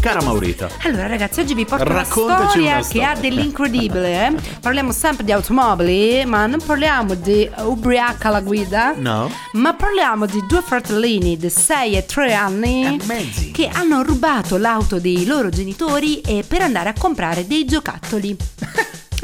Cara 0.00 0.20
Maurita, 0.22 0.68
Allora 0.82 1.06
ragazzi, 1.06 1.40
oggi 1.40 1.54
vi 1.54 1.64
porto 1.64 1.90
una 1.90 2.04
storia 2.04 2.34
una 2.72 2.76
che 2.76 2.82
storia. 2.82 3.10
ha 3.12 3.14
dell'incredibile. 3.16 4.26
eh. 4.26 4.34
Parliamo 4.60 4.92
sempre 4.92 5.24
di 5.24 5.32
automobili, 5.32 6.26
ma 6.26 6.44
non 6.44 6.60
parliamo 6.62 7.14
di 7.14 7.48
ubriaca 7.56 8.28
alla 8.28 8.42
guida. 8.42 8.92
no? 8.98 9.30
Ma 9.52 9.72
parliamo 9.72 10.26
di 10.26 10.44
due 10.46 10.60
fratellini 10.60 11.38
di 11.38 11.48
6 11.48 11.96
e 11.96 12.04
3 12.04 12.34
anni 12.34 13.00
mezzi. 13.06 13.50
che 13.50 13.70
hanno 13.72 14.02
rubato 14.02 14.58
l'auto 14.58 14.98
dei 15.00 15.24
loro 15.24 15.48
genitori 15.48 16.20
per 16.46 16.60
andare 16.60 16.90
a 16.90 16.94
comprare 16.98 17.46
dei 17.46 17.64
giocattoli. 17.64 18.36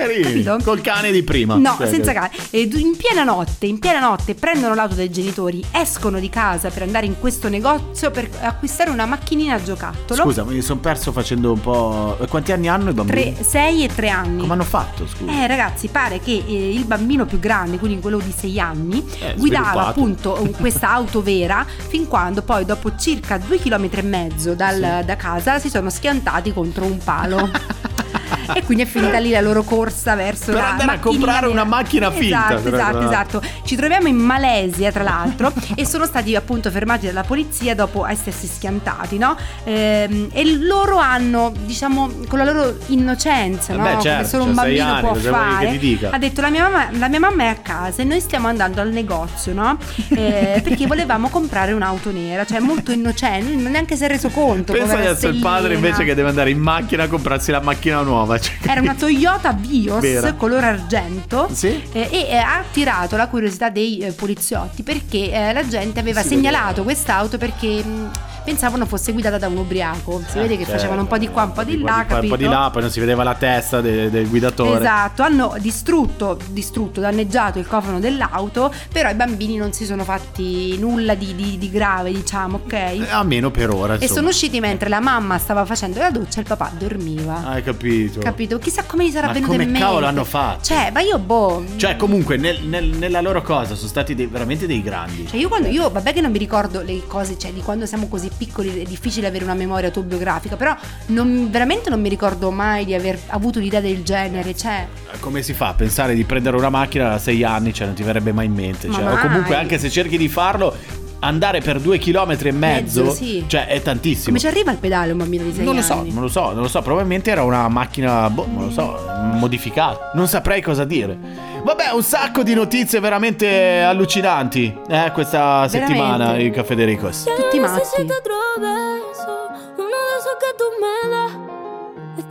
Carini, 0.01 0.23
Capito? 0.43 0.59
Col 0.65 0.81
cane 0.81 1.11
di 1.13 1.23
prima. 1.23 1.57
No, 1.57 1.75
Cioè, 1.77 1.89
senza 1.89 2.13
cane. 2.13 2.31
E 2.51 2.63
in 2.73 2.97
piena 2.97 3.23
notte, 3.25 3.67
in 3.67 3.79
piena 3.79 4.01
notte 4.01 4.35
prendono 4.35 4.75
l'auto 4.75 4.95
dei 4.95 5.11
genitori, 5.11 5.63
escono 5.73 6.19
di 6.19 6.29
casa 6.31 6.71
per 6.71 6.83
andare 6.83 7.07
in 7.07 7.19
questo 7.19 7.49
negozio 7.49 8.11
per 8.11 8.29
acquistare 8.41 8.91
una 8.91 9.07
macchinina 9.07 9.55
a 9.55 9.63
giocattolo. 9.63 10.23
Scusa, 10.23 10.45
mi 10.45 10.61
sono 10.63 10.81
perso 10.81 11.13
facendo 11.13 11.53
un 11.53 11.61
po'. 11.61 12.17
Quanti 12.29 12.53
anni 12.53 12.69
hanno 12.69 12.91
i 12.91 12.93
bambini? 12.93 13.37
6 13.41 13.85
e 13.85 13.89
3 13.95 14.09
anni. 14.09 14.41
Come 14.41 14.53
hanno 14.55 14.65
fatto, 14.65 15.07
scusa? 15.07 15.31
Eh 15.31 15.47
ragazzi, 15.47 15.89
pare 15.89 16.21
che 16.21 16.43
eh, 16.47 16.71
il 16.75 16.85
bambino 16.85 17.27
più 17.27 17.39
grande, 17.39 17.79
quindi 17.79 18.01
quello 18.01 18.19
di 18.19 18.33
6 18.37 18.59
anni, 18.61 19.05
Eh, 19.21 19.35
guidava 19.37 19.87
appunto 19.89 20.39
un- 20.41 20.51
questa 20.53 20.91
auto 20.91 21.23
vera 21.23 21.67
fin 21.89 22.07
quando 22.09 22.43
poi 22.43 22.65
dopo 22.65 22.97
circa 22.97 23.39
2 23.39 23.59
km 23.59 23.89
e 23.91 24.03
mezzo 24.03 24.55
dal- 24.55 25.03
da 25.05 25.17
casa 25.17 25.59
si 25.59 25.69
sono 25.69 25.91
schiantati 25.91 26.53
contro 26.53 26.85
un 26.85 26.99
palo. 27.03 27.49
E 28.55 28.63
quindi 28.65 28.85
è 28.85 28.87
finita 28.87 29.19
lì 29.19 29.31
la 29.31 29.41
loro 29.41 29.63
corsa 29.63 30.15
verso 30.15 30.47
Per 30.47 30.55
la 30.55 30.71
andare 30.71 30.93
a 30.93 30.99
comprare 30.99 31.47
una 31.47 31.65
macchina 31.65 32.11
finta, 32.11 32.47
Esatto, 32.49 32.63
però, 32.63 32.77
esatto, 32.77 32.99
tra 32.99 33.07
esatto. 33.07 33.43
Ci 33.65 33.77
troviamo 33.77 34.09
in 34.09 34.17
Malesia, 34.17 34.93
tra 34.93 35.03
l'altro, 35.03 35.53
e 35.75 35.87
sono 35.87 36.07
stati 36.07 36.35
appunto 36.35 36.71
fermati 36.71 37.07
dalla 37.07 37.23
polizia 37.23 37.75
dopo 37.75 38.07
essersi 38.07 38.47
schiantati, 38.47 39.19
no? 39.19 39.37
Ehm, 39.65 40.29
e 40.33 40.57
loro 40.59 40.99
hanno, 40.99 41.53
diciamo, 41.65 42.11
con 42.29 42.39
la 42.39 42.45
loro 42.45 42.77
innocenza, 42.87 43.73
Eh 43.73 43.77
no? 43.77 43.83
beh, 43.83 43.91
Come 43.91 44.03
certo, 44.03 44.29
solo 44.29 44.45
un 44.45 44.55
sei 44.55 44.77
bambino 44.77 44.93
anni, 44.93 45.01
può 45.01 45.15
fare. 45.15 45.79
Ha 46.11 46.19
detto 46.19 46.41
la 46.41 46.51
mia, 46.51 46.69
mamma, 46.69 46.89
la 46.99 47.09
mia 47.09 47.21
mamma 47.21 47.43
è 47.45 47.47
a 47.47 47.57
casa 47.57 48.03
e 48.03 48.05
noi 48.05 48.21
stiamo 48.21 48.49
andando 48.49 48.81
al 48.81 48.91
negozio, 48.91 49.53
no? 49.53 49.79
Eh, 50.09 50.61
perché 50.63 50.87
volevamo 50.87 51.29
comprare 51.29 51.73
un'auto 51.73 52.11
nera, 52.11 52.45
cioè 52.45 52.59
molto 52.61 52.93
innocente, 52.93 53.55
non 53.55 53.71
neanche 53.73 53.97
si 53.97 54.05
è 54.05 54.09
reso 54.09 54.29
conto. 54.29 54.73
Pensa 54.73 54.95
adesso 54.99 55.29
il 55.29 55.41
padre 55.41 55.75
invece 55.75 56.05
che 56.05 56.15
deve 56.15 56.29
andare 56.29 56.51
in 56.51 56.59
macchina 56.59 57.05
a 57.05 57.09
comprarsi 57.09 57.51
la 57.51 57.61
macchina 57.61 58.01
nuova. 58.03 58.39
Cioè, 58.41 58.71
Era 58.71 58.81
una 58.81 58.95
Toyota 58.95 59.53
Vios 59.53 60.01
Vera. 60.01 60.33
color 60.35 60.65
argento 60.65 61.49
Sì. 61.53 61.83
eh, 61.93 62.09
e 62.11 62.27
eh, 62.31 62.37
ha 62.37 62.59
attirato 62.59 63.17
la 63.17 63.29
curiosità 63.29 63.69
dei 63.71 63.99
eh, 63.99 64.13
poliziotti 64.13 64.83
perché 64.83 65.31
eh, 65.33 65.53
la 65.53 65.67
gente 65.67 66.01
aveva 66.01 66.23
Si 66.23 66.29
segnalato 66.29 66.83
quest'auto 66.83 67.37
perché 67.39 67.83
mh, 67.85 68.11
pensavano 68.45 68.87
fosse 68.87 69.13
guidata 69.13 69.37
da 69.39 69.49
un 69.49 69.59
ubriaco. 69.59 70.23
Si 70.27 70.39
Eh, 70.39 70.43
vede 70.43 70.57
che 70.57 70.65
certo. 70.65 70.73
facevano 70.79 71.03
un 71.03 71.07
po' 71.09 71.19
di 71.19 71.29
qua, 71.29 71.45
un 71.45 71.53
po' 71.53 71.63
di 71.65 71.79
là, 71.79 72.07
un 72.09 72.29
po' 72.29 72.37
di 72.37 72.45
là, 72.45 72.71
poi 72.73 72.83
non 72.83 72.91
si 72.91 72.99
vedeva 73.01 73.23
la 73.23 73.35
testa 73.35 73.81
de- 73.81 74.09
del 74.11 74.29
guidatore. 74.29 74.79
Esatto, 74.81 75.23
hanno 75.23 75.55
distrutto, 75.59 76.39
distrutto, 76.49 77.01
danneggiato 77.01 77.59
il 77.59 77.67
cofano 77.67 78.01
dell'auto, 78.01 78.73
però 78.93 79.11
i 79.11 79.15
bambini 79.15 79.57
non 79.57 79.73
si 79.73 79.85
sono 79.85 80.05
fatti 80.05 80.79
nulla 80.79 81.15
di, 81.15 81.35
di- 81.35 81.59
di 81.59 81.71
grave, 81.71 82.13
diciamo, 82.13 82.61
ok? 82.65 82.73
Eh, 82.73 83.07
Almeno 83.11 83.51
per 83.51 83.71
ora. 83.71 83.93
E 83.93 83.97
insomma. 83.97 84.15
sono 84.15 84.29
usciti 84.29 84.59
mentre 84.61 84.89
la 84.89 85.01
mamma 85.01 85.37
stava 85.39 85.65
facendo 85.67 85.99
la 85.99 86.11
doccia 86.11 86.39
e 86.39 86.41
il 86.43 86.47
papà 86.49 86.71
dormiva. 86.77 87.43
Hai 87.47 87.63
capito? 87.63 88.20
Capito? 88.23 88.59
Chissà 88.59 88.85
come 88.85 89.07
gli 89.07 89.11
sarà 89.11 89.29
Ma 89.29 89.33
venuto 89.33 89.53
come 89.53 89.65
in 89.65 89.71
mente. 89.71 89.85
cavolo 89.87 90.07
hanno 90.07 90.25
fatto? 90.25 90.65
Cioè, 90.65 90.91
ma 90.93 91.01
io 91.01 91.19
boh. 91.19 91.65
Cioè, 91.77 91.97
comunque, 91.97 92.37
nel- 92.37 92.63
nel- 92.65 92.89
nella 92.97 93.21
loro 93.21 93.43
cosa 93.43 93.75
sono 93.75 93.89
stati 93.89 94.15
dei- 94.15 94.27
veramente 94.27 94.67
dei 94.67 94.83
grandi. 94.83 95.27
Cioè 95.27 95.39
io 95.39 95.49
quando 95.49 95.69
io 95.69 95.91
vabbè 95.91 96.13
che 96.13 96.21
non 96.21 96.31
mi 96.31 96.39
ricordo 96.39 96.83
le 96.83 97.03
cose, 97.07 97.39
cioè 97.39 97.53
di 97.53 97.61
quando 97.63 97.87
siamo 97.87 98.09
così 98.09 98.31
piccoli 98.37 98.81
è 98.81 98.85
difficile 98.85 99.27
avere 99.27 99.45
una 99.45 99.55
memoria 99.55 99.87
autobiografica, 99.89 100.57
però 100.57 100.75
non- 101.07 101.49
veramente 101.51 101.91
non 101.91 102.01
mi 102.01 102.09
ricordo 102.09 102.51
mai 102.51 102.85
di 102.85 102.95
aver 102.95 103.19
avuto 103.29 103.59
un'idea 103.59 103.81
del 103.81 104.03
genere, 104.03 104.55
cioè 104.57 104.87
Come 105.21 105.43
si 105.43 105.53
fa 105.55 105.69
a 105.69 105.75
pensare 105.75 106.15
di 106.15 106.25
prendere 106.25 106.57
una 106.57 106.71
macchina 106.71 107.09
da 107.09 107.19
6 107.19 107.43
anni? 107.45 107.73
Cioè, 107.75 107.87
non 107.87 107.95
ti 107.97 108.03
verrebbe 108.03 108.33
mai 108.33 108.47
in 108.47 108.53
mente. 108.55 108.87
Ma 108.87 108.95
Cioè, 108.95 109.03
o 109.05 109.09
mai. 109.15 109.21
comunque, 109.23 109.57
anche 109.57 109.79
se 109.79 109.91
cerchi 109.91 110.17
di 110.17 110.29
farlo, 110.29 110.75
andare 111.21 111.61
per 111.61 111.81
due 111.81 111.99
chilometri 111.99 112.49
e 112.49 112.53
mezzo, 112.53 113.03
Mezzo, 113.05 113.15
sì. 113.15 113.45
cioè, 113.47 113.67
è 113.67 113.81
tantissimo. 113.83 114.27
come 114.27 114.39
ci 114.39 114.47
arriva 114.47 114.71
al 114.71 114.79
pedale 114.79 115.13
un 115.13 115.19
bambino 115.19 115.45
di 115.45 115.53
6 115.55 115.65
Non 115.65 115.77
anni? 115.77 115.87
lo 115.87 115.95
so, 115.95 116.03
non 116.13 116.23
lo 116.23 116.29
so, 116.29 116.45
non 116.53 116.63
lo 116.63 116.69
so, 116.69 116.83
probabilmente 116.83 117.31
era 117.31 117.43
una 117.43 117.69
macchina, 117.69 118.29
boh, 118.31 118.47
non 118.51 118.65
lo 118.67 118.71
so, 118.71 118.99
modificata. 119.35 120.11
Non 120.15 120.27
saprei 120.29 120.61
cosa 120.63 120.85
dire. 120.85 121.19
Vabbè, 121.63 121.91
un 121.93 122.03
sacco 122.03 122.43
di 122.43 122.55
notizie 122.55 123.01
veramente 123.01 123.81
allucinanti, 123.83 124.75
eh, 124.89 125.11
questa 125.13 125.69
settimana 125.69 126.17
Veramente. 126.33 126.45
in 126.45 126.53
Caffè 126.53 126.75
De 126.75 126.85
Ricos. 126.85 127.25
Tutti 127.25 127.59
matti. 127.61 127.81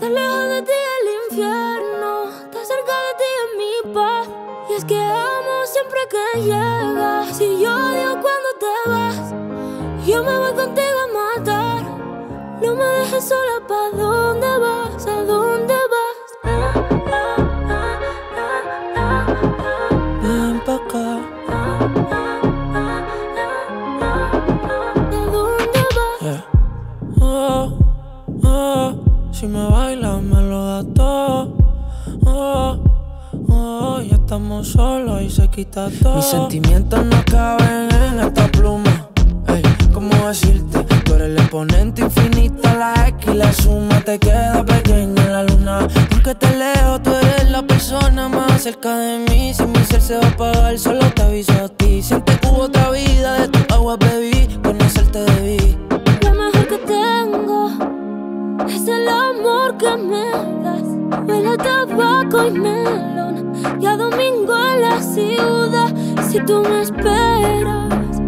Lejos 0.02 0.50
de 0.50 0.62
ti 0.64 0.72
el 0.72 1.08
infierno, 1.30 2.12
cerca 2.52 2.96
de 3.06 3.12
ti 3.20 3.32
mi 3.58 3.94
paz. 3.94 4.28
Y 4.70 4.74
es 4.76 4.86
que 4.86 4.98
amo 4.98 5.56
siempre 5.66 6.00
que 6.10 6.42
llegas. 6.42 7.38
Si 7.38 7.60
yo 7.62 7.74
odio 7.74 8.12
cuando 8.22 8.39
te 8.60 8.90
vas, 8.90 9.34
yo 10.06 10.24
me 10.24 10.38
voy 10.38 10.54
contigo 10.54 11.00
a 11.06 11.08
matar. 11.20 11.82
No 12.62 12.76
me 12.76 12.84
dejes 12.84 13.24
sola, 13.24 13.62
¿pa' 13.68 13.90
dónde 13.96 14.58
vas? 14.58 15.08
¿A 15.08 15.24
dónde 15.24 15.76
vas? 15.94 16.18
Ven 20.22 20.60
pa' 20.66 20.76
acá. 20.76 21.08
¿A 21.48 21.54
dónde 25.32 25.84
vas? 25.96 26.22
Yeah. 26.22 26.46
Oh, 27.22 27.78
oh, 28.44 28.88
si 29.32 29.48
me 29.48 29.70
bailas 29.70 30.22
me 30.22 30.42
lo 30.42 30.66
das 30.66 30.86
todo. 30.94 31.59
Estamos 34.30 34.68
solos 34.68 35.24
y 35.24 35.30
se 35.32 35.48
quita 35.48 35.90
todo. 36.04 36.18
Mis 36.18 36.26
sentimientos 36.26 37.04
no 37.04 37.26
caben 37.26 37.90
en 37.92 38.20
esta 38.20 38.48
pluma. 38.50 39.10
Ey, 39.48 39.64
¿cómo 39.92 40.14
decirte? 40.28 40.84
Tú 41.04 41.16
eres 41.16 41.30
el 41.30 41.38
exponente 41.40 42.04
infinito, 42.04 42.70
la 42.78 43.08
X 43.08 43.28
y 43.28 43.34
la 43.34 43.52
suma 43.52 44.00
te 44.02 44.20
queda 44.20 44.64
pequeña 44.64 45.24
en 45.24 45.34
la 45.34 45.44
luna. 45.46 45.88
Porque 46.12 46.36
te 46.36 46.56
leo, 46.56 47.02
tú 47.02 47.10
eres 47.10 47.50
la 47.50 47.64
persona 47.64 48.30
más 48.30 48.62
cerca 48.62 48.96
de 48.98 49.18
mí. 49.18 49.52
Si 49.52 49.66
mi 49.66 49.84
ser 49.86 50.00
se 50.00 50.18
va 50.20 50.28
a 50.28 50.30
apagar, 50.30 50.78
solo 50.78 51.12
te 51.12 51.24
aviso 51.24 51.54
a 51.54 51.68
ti. 51.68 52.04
Siente 52.04 52.38
que 52.38 52.48
hubo 52.50 52.66
otra 52.66 52.92
vida, 52.92 53.34
de 53.34 53.48
tu 53.48 53.74
agua 53.74 53.98
bebí, 53.98 54.48
conocerte 54.64 55.22
debí. 55.22 55.76
Lo 56.22 56.34
mejor 56.36 56.68
que 56.68 56.78
tengo 56.86 57.72
es 58.68 58.88
el 58.88 59.08
amor 59.08 59.76
que 59.80 59.98
me. 59.98 60.59
Huele 61.40 61.54
a 61.54 61.58
tabaco 61.58 62.48
y 62.48 62.52
melón 62.52 63.54
y 63.80 63.86
a 63.86 63.96
domingo 63.96 64.54
en 64.58 64.82
la 64.82 65.02
ciudad. 65.02 65.96
Si 66.30 66.38
tú 66.42 66.62
me 66.62 66.82
esperas, 66.82 68.20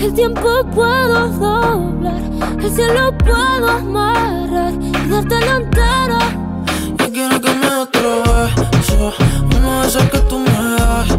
el 0.00 0.12
tiempo 0.12 0.64
puedo 0.74 1.28
doblar, 1.28 2.20
el 2.60 2.70
cielo 2.72 3.16
puedo 3.18 3.68
amarrar 3.68 4.72
y 4.72 5.08
dártelo 5.08 5.54
entero. 5.54 6.18
Yo 6.98 7.12
quiero 7.12 7.40
que 7.40 7.54
me 7.54 7.68
otro 7.76 8.22
beso, 8.24 9.12
uno 9.56 9.80
de 9.82 9.86
esos 9.86 10.02
que 10.10 10.18
tú 10.18 10.40
me 10.40 10.50
das. 10.50 11.16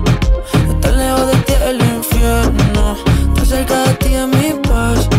Estar 0.68 0.94
lejos 0.94 1.28
de 1.28 1.38
ti 1.38 1.54
el 1.70 1.82
infierno, 1.96 2.98
estar 3.28 3.46
cerca 3.46 3.84
de 3.84 3.94
ti 3.94 4.14
es 4.14 4.28
mi 4.28 4.60
paz. 4.68 5.19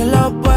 el 0.00 0.08
cielo 0.08 0.49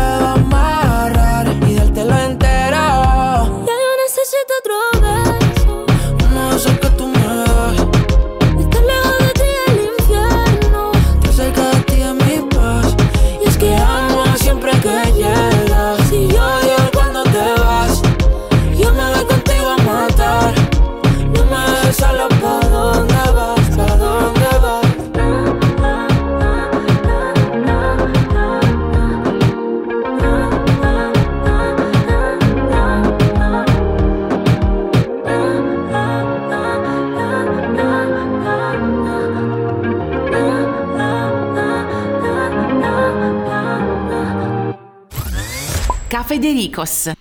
Ricos. 46.64 47.12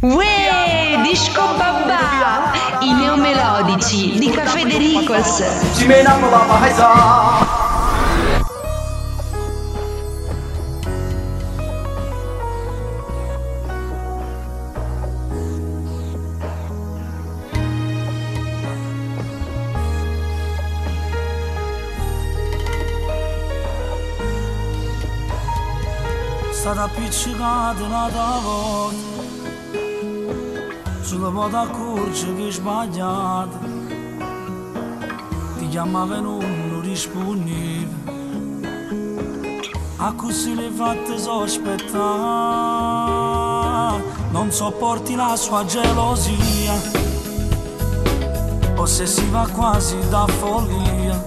Uè, 0.00 0.98
disco 1.02 1.42
babà, 1.58 2.52
i 2.80 2.90
neomelodici 2.94 4.18
di 4.18 4.30
Caffè 4.30 4.64
De 4.64 4.78
Ricos. 4.78 5.42
Stata 27.12 27.76
appiccicata 27.76 27.84
un'altra 27.84 28.38
volta. 28.42 28.96
Sulla 31.02 31.28
può 31.28 31.44
accorgere 31.44 32.34
che 32.34 32.48
è 32.48 32.50
sbagliata 32.50 33.58
Ti 35.58 35.68
chiamava 35.68 36.16
e 36.16 36.20
non 36.20 36.80
rispondevi. 36.82 38.00
A 39.96 40.12
così 40.14 40.54
le 40.54 40.70
fatte 40.70 41.18
sospettare. 41.18 42.00
Non 44.30 44.50
sopporti 44.50 45.14
la 45.14 45.36
sua 45.36 45.64
gelosia. 45.64 46.74
Ossessiva 48.76 49.46
quasi 49.52 49.96
da 50.08 50.26
follia. 50.26 51.22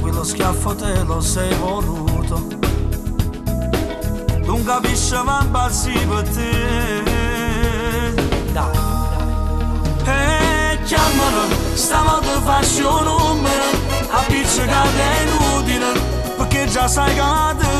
Quello 0.00 0.24
schiaffo 0.24 0.74
te 0.76 1.02
lo 1.02 1.20
sei 1.20 1.52
voluto 1.56 2.59
non 4.50 4.64
capisce 4.64 5.22
ma 5.22 5.42
impazzi 5.42 5.92
per 6.08 6.28
te 6.28 7.82
Dai 8.52 8.78
E 10.04 10.78
chiamalo 10.84 11.42
Stavolta 11.74 12.40
faccio 12.40 12.98
un 12.98 13.04
numero 13.04 13.64
Appiccicata 14.10 14.98
è 14.98 15.22
inutile 15.22 15.92
Perché 16.36 16.66
già 16.66 16.88
sai 16.88 17.14
che 17.14 17.22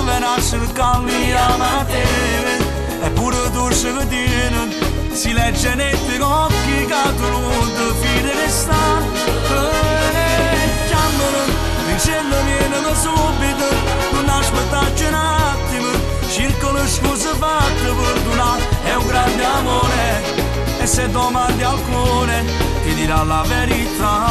viene 0.04 0.26
a 0.26 0.40
cercarmi 0.40 1.32
a 1.32 1.84
te 1.88 2.04
Eppure 3.02 3.50
tu 3.50 3.68
ci 3.72 3.92
tieni 4.08 4.72
Si 5.12 5.32
legge 5.32 5.74
netti 5.74 6.18
con 6.18 6.30
occhi 6.30 6.86
che 6.86 7.14
tu 7.16 7.28
non 7.30 7.68
ti 7.74 7.94
fidi 8.00 8.30
che 8.30 8.48
sta 8.48 9.02
chiamalo 10.86 11.42
Dicendo 11.88 12.36
vieni 12.44 12.94
subito 12.94 13.66
Non 14.12 14.28
aspettarci 14.28 15.04
un 15.04 15.14
attimo 15.14 16.09
Circolo 16.30 16.86
scuse 16.86 17.34
fatte 17.34 17.92
perdonare 17.92 18.62
è 18.84 18.94
un 18.94 19.06
grande 19.06 19.44
amore. 19.44 20.78
E 20.78 20.86
se 20.86 21.10
domandi 21.10 21.62
alcune 21.64 22.44
ti 22.84 22.94
dirà 22.94 23.24
la 23.24 23.42
verità. 23.46 24.26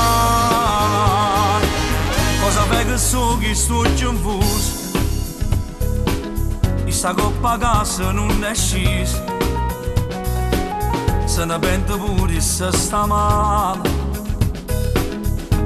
Cosa 2.41 2.63
fai 2.63 2.85
che 2.85 2.97
so 2.97 3.37
che 3.37 3.53
sto 3.53 3.83
in 3.83 4.17
fuso 4.21 4.87
di 6.85 6.91
sta 6.91 7.13
coppa 7.13 7.57
casa 7.57 8.11
non 8.11 8.43
è 8.43 8.55
scesa 8.55 9.23
se 11.25 11.45
ne 11.45 11.59
pente 11.59 11.95
pure 11.95 12.39
se 12.39 12.71
sta 12.71 13.05
male. 13.05 13.89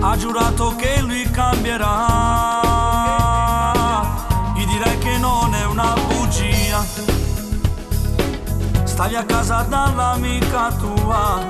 Ha 0.02 0.18
giurato 0.18 0.76
che 0.76 1.00
lui 1.00 1.30
cambierà 1.32 2.63
stavi 8.94 9.16
a 9.16 9.24
casa 9.24 9.66
dall'amica 9.68 10.72
tua. 10.74 11.48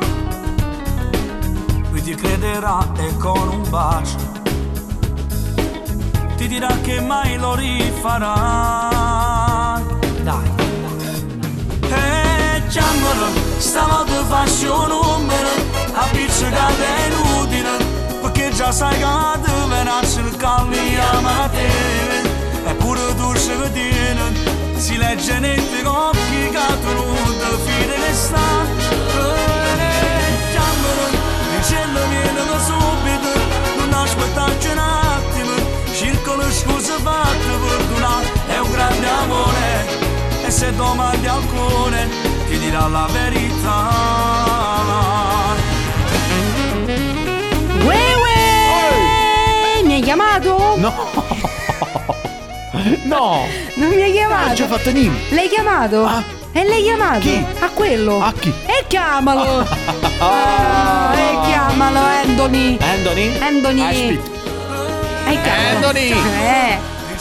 Lui 1.92 2.02
ti 2.02 2.16
crederà 2.16 2.88
e 2.98 3.18
con 3.18 3.50
un 3.50 3.70
bacio 3.70 4.32
ti 6.38 6.48
dirà 6.48 6.74
che 6.82 7.02
mai 7.02 7.38
lo 7.38 7.54
rifarà. 7.56 8.92
Dai. 10.24 10.52
E 11.82 12.64
chiamalo 12.70 13.28
stavolta 13.58 14.24
faccio 14.24 14.80
un 14.80 14.88
numero 14.88 15.50
appiccicata 15.96 16.84
è 16.96 17.08
inutile 17.12 17.72
perché 18.22 18.52
già 18.52 18.72
sai 18.72 18.98
che 18.98 19.06
ti 19.44 19.52
viene 19.68 19.90
a 19.90 20.02
cercarmi 20.02 20.98
a 20.98 21.50
te 21.50 21.68
eppure 22.70 23.16
tu 23.16 23.34
ci 23.36 23.52
tieni 23.74 24.62
si 24.78 24.98
legge 24.98 25.40
netti 25.40 25.82
con 25.82 25.96
occhi 25.96 26.50
che 26.52 26.80
tu 26.82 26.94
non 26.94 27.23
fidi 27.58 27.94
che 27.94 28.14
sta 28.14 28.66
chiamalo 30.52 31.06
dicendo 31.58 32.00
vieni 32.10 32.40
subito 32.66 33.32
non 33.78 33.94
aspettarci 33.94 34.68
un 34.70 34.78
attimo 34.78 35.52
circolo 35.94 36.52
scuse 36.52 36.94
fatte 37.02 37.52
perdonare 37.68 38.26
è 38.48 38.58
un 38.60 38.72
grande 38.72 39.08
amore 39.08 39.86
e 40.46 40.52
se 40.52 40.74
domandi 40.74 41.28
alcune 41.28 42.08
ti 42.50 42.58
dirà 42.60 42.88
la 42.88 43.08
verità 43.12 43.92
Uè, 47.84 48.16
uè! 48.16 49.84
Mi 49.84 49.94
hai 49.96 50.02
chiamato? 50.02 50.76
No! 50.78 50.94
No! 53.04 53.46
Non 53.76 53.90
mi 53.90 54.02
hai 54.02 54.12
chiamato? 54.12 54.42
Non 54.42 54.52
ho 54.52 54.56
già 54.56 54.68
fatto 54.68 54.92
niente. 54.92 55.36
L'hai 55.36 55.48
chiamato? 55.48 56.06
E 56.56 56.64
l'hai 56.66 56.84
chiamato? 56.84 57.20
Chi? 57.22 57.46
A 57.60 57.70
quello? 57.70 58.22
A 58.22 58.32
chi? 58.34 58.54
E 58.66 58.86
chiamalo! 58.88 60.02
Ah, 60.26 61.14
e 61.18 61.48
chiamalo, 61.48 62.00
Anthony! 62.00 62.78
Anthony? 62.80 63.38
Anthony! 63.42 63.82
Aspetta. 63.82 65.30
E 65.30 65.42
chiamalo! 65.42 65.76
Anthony! 65.76 66.10
Eh! 66.12 66.78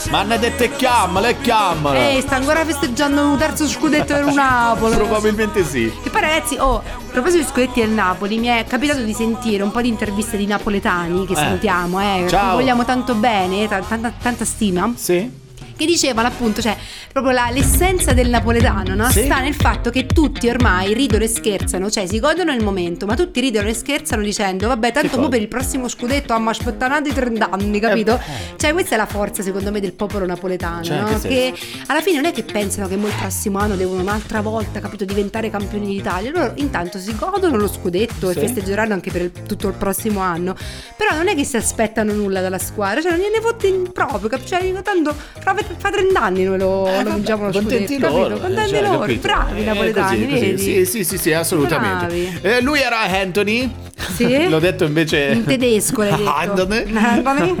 Ma 0.09 0.19
hanno 0.19 0.37
detto 0.37 0.63
e 0.63 0.71
chiamala, 0.75 1.27
e 1.27 1.41
chiamala. 1.41 2.09
Eh, 2.11 2.21
sta 2.21 2.35
ancora 2.37 2.63
festeggiando 2.63 3.27
un 3.27 3.37
terzo 3.37 3.67
scudetto 3.67 4.13
del 4.13 4.33
Napoli. 4.33 4.95
Probabilmente 4.95 5.65
sì. 5.65 5.91
E 6.03 6.09
poi 6.09 6.21
ragazzi, 6.21 6.55
oh, 6.57 6.77
a 6.77 6.81
proposito 7.11 7.43
di 7.43 7.49
scudetti 7.49 7.81
del 7.81 7.89
Napoli, 7.89 8.37
mi 8.37 8.47
è 8.47 8.63
capitato 8.65 9.01
di 9.01 9.13
sentire 9.13 9.63
un 9.63 9.71
po' 9.71 9.81
di 9.81 9.89
interviste 9.89 10.37
di 10.37 10.45
napoletani, 10.45 11.25
che 11.25 11.33
Eh. 11.33 11.37
salutiamo, 11.37 11.99
eh, 11.99 12.25
Ciao. 12.29 12.49
che 12.51 12.55
vogliamo 12.55 12.85
tanto 12.85 13.15
bene, 13.15 13.67
ta- 13.67 13.81
tanta, 13.81 14.13
tanta 14.21 14.45
stima. 14.45 14.93
Sì. 14.95 15.41
Che 15.75 15.85
dicevano 15.85 16.27
appunto, 16.27 16.61
cioè, 16.61 16.75
proprio 17.11 17.33
la- 17.33 17.49
l'essenza 17.51 18.13
del 18.13 18.29
napoletano, 18.29 18.93
no? 18.95 19.09
Sì. 19.09 19.23
Sta 19.23 19.39
nel 19.39 19.55
fatto 19.55 19.89
che 19.89 20.05
tutti 20.05 20.47
ormai 20.49 20.93
ridono 20.93 21.23
e 21.23 21.27
scherzano, 21.27 21.89
cioè 21.89 22.05
si 22.05 22.19
godono 22.19 22.53
il 22.53 22.63
momento, 22.63 23.05
ma 23.05 23.15
tutti 23.15 23.39
ridono 23.39 23.67
e 23.67 23.73
scherzano 23.73 24.21
dicendo, 24.21 24.67
vabbè, 24.67 24.91
tanto 24.91 25.19
mo 25.19 25.27
per 25.29 25.41
il 25.41 25.47
prossimo 25.47 25.87
scudetto 25.87 26.31
abbiamo 26.33 26.49
aspettato 26.51 27.01
di 27.01 27.13
30 27.13 27.49
anni, 27.49 27.79
capito? 27.79 28.15
Eh. 28.17 28.55
Cioè, 28.57 28.71
questa 28.73 28.95
è 28.95 28.97
la 28.97 29.05
forza, 29.05 29.41
secondo 29.41 29.71
me, 29.71 29.79
del 29.79 29.93
popolo 29.93 30.25
napoletano, 30.25 30.83
Cioè, 30.83 30.99
no? 30.99 31.19
che 31.19 31.27
Che 31.33 31.53
alla 31.87 32.01
fine 32.01 32.17
non 32.17 32.25
è 32.25 32.31
che 32.31 32.43
pensano 32.43 32.87
che 32.87 32.95
mo 32.95 33.07
il 33.07 33.13
prossimo 33.19 33.57
anno 33.59 33.75
devono 33.75 34.01
un'altra 34.01 34.41
volta, 34.41 34.79
capito, 34.79 35.03
diventare 35.05 35.49
campioni 35.49 35.87
d'Italia. 35.87 36.29
Loro 36.31 36.53
intanto 36.57 36.99
si 36.99 37.15
godono 37.15 37.57
lo 37.57 37.67
scudetto 37.67 38.29
e 38.29 38.33
Sì. 38.33 38.39
festeggeranno 38.39 38.93
anche 38.93 39.09
per 39.11 39.21
il- 39.23 39.31
tutto 39.47 39.67
il 39.67 39.73
prossimo 39.73 40.19
anno. 40.19 40.55
Però 40.95 41.15
non 41.15 41.27
è 41.27 41.35
che 41.35 41.43
si 41.43 41.57
aspettano 41.57 42.13
nulla 42.13 42.39
dalla 42.41 42.59
squadra, 42.59 43.01
cioè 43.01 43.11
non 43.11 43.19
gliene 43.19 43.41
fotte 43.41 43.71
proprio, 43.91 44.29
cap- 44.29 44.43
cioè 44.43 44.71
tanto 44.83 45.15
fra, 45.39 45.53
fa 45.77 45.89
30 45.89 46.21
anni 46.21 46.43
noi 46.43 46.57
lo, 46.57 46.87
vinciamo 47.13 47.43
lo 47.43 47.49
Eh, 47.49 47.53
Contenti 47.53 47.93
scudetto, 47.95 48.11
loro. 48.13 48.27
capito? 48.35 48.41
Contenti 48.47 48.69
cioè, 48.69 48.81
loro, 48.81 48.99
capito? 48.99 49.21
bravi 49.27 49.61
Eh, 49.61 49.65
napoletani, 49.65 50.19
così, 50.19 50.29
così. 50.31 50.39
vedi? 50.45 50.57
Sì, 50.61 50.85
sì, 50.85 51.03
sì, 51.03 51.17
sì, 51.17 51.33
assolutamente. 51.33 52.39
Eh, 52.41 52.61
lui 52.61 52.79
era 52.79 53.01
Anthony. 53.01 53.71
Sì? 54.15 54.47
L'ho 54.49 54.59
detto 54.59 54.83
invece 54.83 55.31
In 55.33 55.43
tedesco 55.45 56.01
l'hai 56.03 56.17
detto. 56.17 56.29
Anthony. 56.35 56.93
Anthony? 56.95 57.55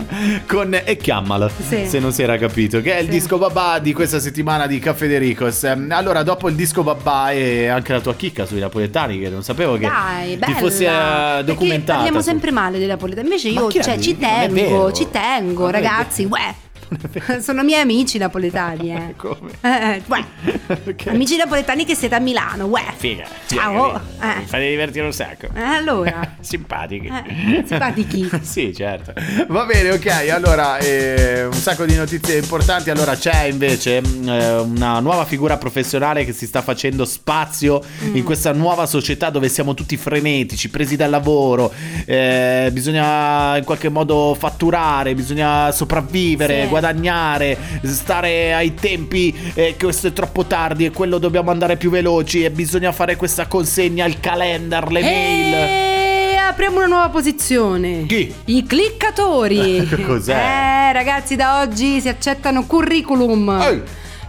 Con 0.47 0.79
E 0.83 0.97
chiamala, 0.97 1.49
Sì. 1.49 1.85
se 1.87 1.99
non 1.99 2.11
si 2.11 2.21
era 2.21 2.37
capito, 2.37 2.81
che 2.81 2.95
è 2.95 2.99
il 2.99 3.05
Sì. 3.05 3.11
disco 3.11 3.37
babà 3.37 3.79
di 3.79 3.93
questa 3.93 4.19
settimana 4.19 4.67
di 4.67 4.77
Caffè 4.79 5.07
De 5.07 5.17
Ricos. 5.17 5.63
Ehm, 5.63 5.91
Allora, 5.91 6.21
dopo 6.23 6.49
il 6.49 6.55
disco 6.55 6.83
babà 6.83 7.31
e 7.31 7.67
anche 7.67 7.93
la 7.93 8.01
tua 8.01 8.13
chicca 8.15 8.45
sui 8.45 8.59
napoletani, 8.59 9.19
che 9.19 9.29
non 9.29 9.41
sapevo 9.43 9.77
che 9.77 9.87
Dai, 9.87 10.37
ti 10.39 10.53
fosse 10.53 10.85
eh, 10.85 10.89
Perché 10.89 11.43
documentata. 11.45 11.93
Parliamo 11.99 12.21
sempre 12.21 12.51
male 12.51 12.77
dei 12.77 12.87
napoletani. 12.87 13.27
Invece 13.27 13.51
Ma 13.51 13.61
io 13.61 13.71
cioè, 13.71 13.97
ci 13.99 14.17
tengo, 14.17 14.91
ci 14.91 15.07
tengo, 15.09 15.69
ragazzi. 15.69 16.25
Uè. 16.29 16.53
Sono 17.41 17.63
miei 17.63 17.81
amici 17.81 18.17
napoletani, 18.17 18.93
eh. 18.93 19.13
Come? 19.17 19.51
Eh, 19.61 20.01
uè. 20.07 20.23
Amici 21.09 21.35
napoletani 21.37 21.85
che 21.85 21.95
siete 21.95 22.15
a 22.15 22.19
Milano, 22.19 22.65
uè. 22.65 22.83
Figa. 22.95 23.25
Ciao. 23.47 23.99
figa, 24.17 24.35
Eh. 24.35 24.39
Mi 24.39 24.45
fate 24.45 24.69
divertire 24.69 25.05
un 25.05 25.13
sacco. 25.13 25.47
Eh, 25.53 25.61
allora. 25.61 26.35
Simpatici. 26.39 27.07
Eh, 27.07 27.63
simpatichi. 27.65 28.29
sì, 28.41 28.73
certo. 28.73 29.13
Va 29.47 29.65
bene, 29.65 29.91
ok. 29.91 30.29
Allora, 30.31 30.77
eh, 30.77 31.45
un 31.45 31.53
sacco 31.53 31.85
di 31.85 31.95
notizie 31.95 32.37
importanti. 32.37 32.89
Allora, 32.89 33.15
c'è 33.15 33.43
invece 33.45 33.97
eh, 33.97 34.01
una 34.59 34.99
nuova 34.99 35.25
figura 35.25 35.57
professionale 35.57 36.25
che 36.25 36.33
si 36.33 36.45
sta 36.45 36.61
facendo 36.61 37.05
spazio 37.05 37.81
Mm. 38.03 38.15
in 38.15 38.23
questa 38.23 38.51
nuova 38.53 38.85
società 38.85 39.29
dove 39.29 39.49
siamo 39.49 39.73
tutti 39.73 39.97
frenetici, 39.97 40.69
presi 40.69 40.95
dal 40.95 41.09
lavoro. 41.09 41.71
eh, 42.05 42.69
bisogna 42.71 43.57
in 43.57 43.63
qualche 43.63 43.89
modo 43.89 44.35
fatturare, 44.37 45.13
bisogna 45.15 45.71
sopravvivere, 45.71 46.61
Sì. 46.63 46.67
guadagnare 46.67 46.82
guadagnare, 46.83 47.57
stare 47.83 48.53
ai 48.53 48.73
tempi, 48.73 49.33
eh, 49.53 49.75
questo 49.79 50.07
è 50.07 50.13
troppo 50.13 50.43
tardi 50.43 50.83
e 50.85 50.91
quello 50.91 51.17
dobbiamo 51.17 51.49
andare 51.49 51.77
più 51.77 51.89
veloci 51.89 52.43
e 52.43 52.51
bisogna 52.51 52.91
fare 52.91 53.15
questa 53.15 53.47
consegna, 53.47 54.05
il 54.05 54.19
calendar, 54.19 54.91
le 54.91 55.01
mail. 55.01 55.53
E 55.53 56.35
apriamo 56.35 56.77
una 56.77 56.87
nuova 56.87 57.09
posizione. 57.09 58.05
Chi? 58.05 58.33
I 58.45 58.65
cliccatori. 58.65 59.87
Cos'è? 60.05 60.33
Eh, 60.33 60.93
ragazzi, 60.93 61.37
da 61.37 61.61
oggi 61.61 62.01
si 62.01 62.09
accettano 62.09 62.65
curriculum. 62.65 63.49
Ehi. 63.61 63.81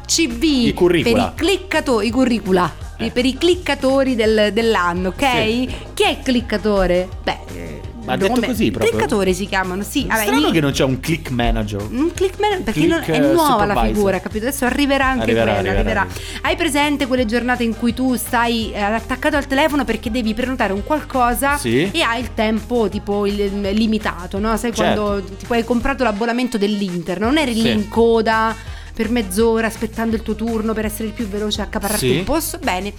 CV 0.06 0.74
per 1.02 1.16
i 1.16 1.32
cliccatori, 1.34 2.06
i 2.06 2.10
curricula. 2.10 2.72
Eh. 2.96 3.10
Per 3.10 3.24
i 3.24 3.36
cliccatori 3.36 4.14
del- 4.14 4.50
dell'anno, 4.52 5.08
ok? 5.08 5.92
Chi 5.94 6.02
è 6.04 6.10
il 6.10 6.18
cliccatore? 6.22 7.08
Beh, 7.24 7.73
Ma 8.04 8.16
detto 8.16 8.34
nome- 8.34 8.46
così 8.46 8.70
proprio? 8.70 8.90
Cliccatori 8.92 9.32
si 9.34 9.46
chiamano, 9.46 9.82
sì. 9.82 10.04
Vabbè, 10.06 10.22
Strano 10.22 10.46
lì- 10.46 10.52
che 10.52 10.60
non 10.60 10.72
c'è 10.72 10.84
un 10.84 11.00
click 11.00 11.30
manager. 11.30 11.80
un 11.90 12.10
click 12.14 12.38
manager 12.38 12.62
perché 12.64 12.80
Click, 12.80 13.08
non- 13.08 13.16
è 13.16 13.28
eh, 13.30 13.32
nuova 13.32 13.64
la 13.64 13.82
figura, 13.86 14.20
capito? 14.20 14.46
Adesso 14.46 14.64
arriverà 14.66 15.06
anche 15.06 15.22
Arriverà, 15.22 15.54
quella, 15.54 15.70
arriverà, 15.70 16.00
arriverà. 16.02 16.40
Hai 16.42 16.56
presente 16.56 17.06
quelle 17.06 17.24
giornate 17.26 17.62
in 17.64 17.76
cui 17.76 17.94
tu 17.94 18.14
stai 18.16 18.72
eh, 18.72 18.80
attaccato 18.80 19.36
al 19.36 19.46
telefono 19.46 19.84
perché 19.84 20.10
devi 20.10 20.34
prenotare 20.34 20.72
un 20.72 20.84
qualcosa 20.84 21.56
Sì. 21.56 21.90
e 21.90 22.02
hai 22.02 22.20
il 22.20 22.34
tempo 22.34 22.88
tipo 22.90 23.26
il- 23.26 23.40
il 23.40 23.60
limitato, 23.74 24.38
no? 24.38 24.56
Sai 24.56 24.74
Certo. 24.74 25.02
quando 25.02 25.24
tipo, 25.38 25.54
hai 25.54 25.64
comprato 25.64 26.04
l'abbonamento 26.04 26.58
dell'Inter, 26.58 27.18
non 27.20 27.38
eri 27.38 27.54
Sì. 27.54 27.62
lì 27.62 27.70
in 27.72 27.88
coda 27.88 28.54
per 28.94 29.10
mezz'ora 29.10 29.66
aspettando 29.66 30.14
il 30.14 30.22
tuo 30.22 30.34
turno 30.34 30.72
per 30.72 30.84
essere 30.84 31.08
il 31.08 31.14
più 31.14 31.26
veloce 31.26 31.60
a 31.62 31.64
accaparrarti 31.64 32.08
Sì. 32.10 32.16
un 32.18 32.24
posto? 32.24 32.58
Bene. 32.62 32.92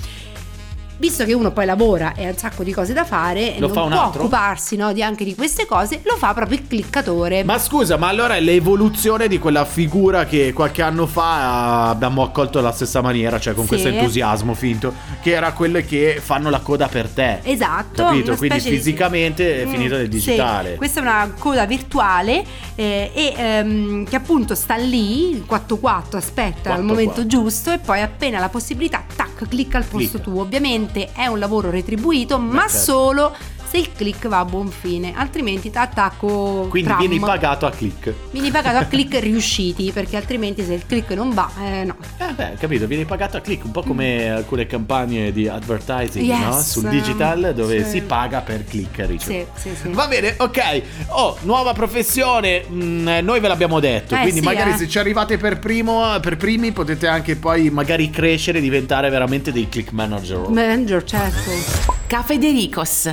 Visto 0.98 1.26
che 1.26 1.34
uno 1.34 1.52
poi 1.52 1.66
lavora 1.66 2.14
e 2.16 2.26
ha 2.26 2.30
un 2.30 2.38
sacco 2.38 2.64
di 2.64 2.72
cose 2.72 2.94
da 2.94 3.04
fare, 3.04 3.56
e 3.56 3.60
non 3.60 3.72
può 3.72 3.84
altro? 3.88 4.22
occuparsi 4.22 4.76
no, 4.78 4.94
di 4.94 5.04
anche 5.04 5.24
di 5.26 5.36
queste 5.36 5.66
cose, 5.66 6.00
lo 6.04 6.16
fa 6.16 6.34
proprio 6.34 6.58
il 6.58 6.68
cliccatore. 6.68 7.44
Ma 7.44 7.60
scusa, 7.60 7.98
ma 7.98 8.08
allora 8.08 8.36
è 8.36 8.40
l'evoluzione 8.42 9.28
di 9.28 9.38
quella 9.38 9.66
figura 9.66 10.26
che 10.26 10.54
qualche 10.54 10.82
anno 10.82 11.06
fa 11.06 11.90
abbiamo 11.90 12.24
accolto 12.24 12.60
alla 12.60 12.72
stessa 12.72 13.02
maniera, 13.02 13.40
cioè 13.40 13.54
con 13.54 13.64
Sì. 13.64 13.70
questo 13.70 13.88
entusiasmo 13.90 14.54
finto, 14.54 14.94
che 15.22 15.32
era 15.32 15.52
quelle 15.52 15.84
che 15.86 16.20
fanno 16.24 16.50
la 16.50 16.60
coda 16.60 16.88
per 16.88 17.08
te. 17.10 17.40
Esatto, 17.44 18.04
Capito? 18.04 18.36
Quindi 18.36 18.56
specie 18.60 18.70
di- 18.70 18.78
fisicamente 18.78 19.62
è 19.62 19.66
Mm, 19.66 19.70
finito 19.72 19.96
nel 19.96 20.04
sì. 20.06 20.10
digitale. 20.10 20.76
Questa 20.76 21.00
è 21.00 21.04
una 21.04 21.34
coda 21.38 21.66
virtuale 21.66 22.44
eh, 22.76 23.12
e 23.14 23.34
ehm, 23.36 24.06
che 24.06 24.16
appunto 24.16 24.56
sta 24.56 24.76
lì, 24.76 25.30
il 25.32 25.46
4-4, 25.48 26.18
aspetta 26.18 26.74
il 26.76 26.80
4-4. 26.80 26.84
momento 26.84 27.26
giusto 27.26 27.72
e 27.72 27.80
poi 27.80 28.02
appena 28.02 28.40
la 28.40 28.50
possibilità, 28.50 29.04
tac, 29.16 29.48
clicca 29.50 29.78
al 29.78 29.84
posto 29.84 29.98
Clicca. 30.20 30.24
tuo. 30.24 30.42
Ovviamente 30.42 30.85
è 31.14 31.28
un 31.28 31.40
lavoro 31.40 31.70
retribuito, 31.70 32.40
ma 32.40 32.68
certo. 32.68 32.78
solo 32.78 33.36
se 33.70 33.78
il 33.78 33.92
click 33.92 34.28
va 34.28 34.40
a 34.40 34.46
buon 34.46 34.70
fine, 34.70 35.14
altrimenti 35.16 35.70
ti 35.70 35.78
attacco 35.78 36.68
Quindi 36.70 36.90
tram. 36.90 37.00
vieni 37.00 37.20
pagato 37.20 37.66
a 37.66 37.72
click. 37.72 38.14
Vieni 38.32 38.52
pagato 38.52 38.78
a 38.78 38.86
click 38.88 39.20
riusciti, 39.20 39.92
perché 39.92 40.16
altrimenti 40.18 40.64
se 40.64 40.74
il 40.74 40.86
click 40.86 41.12
non 41.12 41.34
va, 41.34 41.50
eh, 41.62 41.84
no. 41.84 41.96
Eh 42.18 42.34
beh, 42.34 42.54
capito, 42.60 42.88
vieni 42.88 43.06
pagato 43.06 43.38
a 43.38 43.42
click, 43.42 43.66
un 43.66 43.72
po' 43.72 43.82
come 43.84 44.30
alcune 44.30 44.66
campagne 44.68 45.32
di 45.32 45.48
advertising, 45.48 46.26
Yes, 46.26 46.40
no? 46.40 46.62
Sul 46.62 46.90
digital 46.90 47.54
dove 47.56 47.84
sì. 47.84 47.90
si 47.90 48.02
paga 48.02 48.42
per 48.42 48.64
click. 48.66 49.06
Sì, 49.20 49.46
sì, 49.56 49.70
sì. 49.76 49.90
Va 49.90 50.08
bene, 50.08 50.36
ok. 50.38 50.82
Oh, 51.08 51.38
nuova 51.42 51.74
professione, 51.74 52.66
mm, 52.70 53.08
noi 53.22 53.40
ve 53.40 53.48
l'abbiamo 53.48 53.80
detto, 53.80 54.16
Eh, 54.16 54.22
quindi 54.22 54.40
sì, 54.40 54.46
magari 54.46 54.72
eh. 54.72 54.78
se 54.78 54.88
ci 54.88 55.00
arrivate 55.00 55.38
per 55.38 55.60
primo, 55.60 56.18
per 56.22 56.38
primi 56.38 56.72
potete 56.72 57.08
anche 57.08 57.36
poi 57.36 57.70
magari 57.70 58.10
crescere 58.10 58.60
e 58.60 58.62
diventare 58.62 59.10
veramente 59.10 59.52
dei 59.52 59.68
click 59.70 59.92
manager. 59.92 60.50
Manager, 60.50 61.04
certo. 61.04 61.94
Caffè 62.08 62.38
De 62.38 62.52
Ricos. 62.52 63.12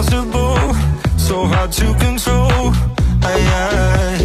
Impossible, 0.00 0.56
so 1.18 1.44
hard 1.44 1.70
to 1.72 1.84
control. 1.98 2.72
I, 3.22 3.36
I, 3.52 4.19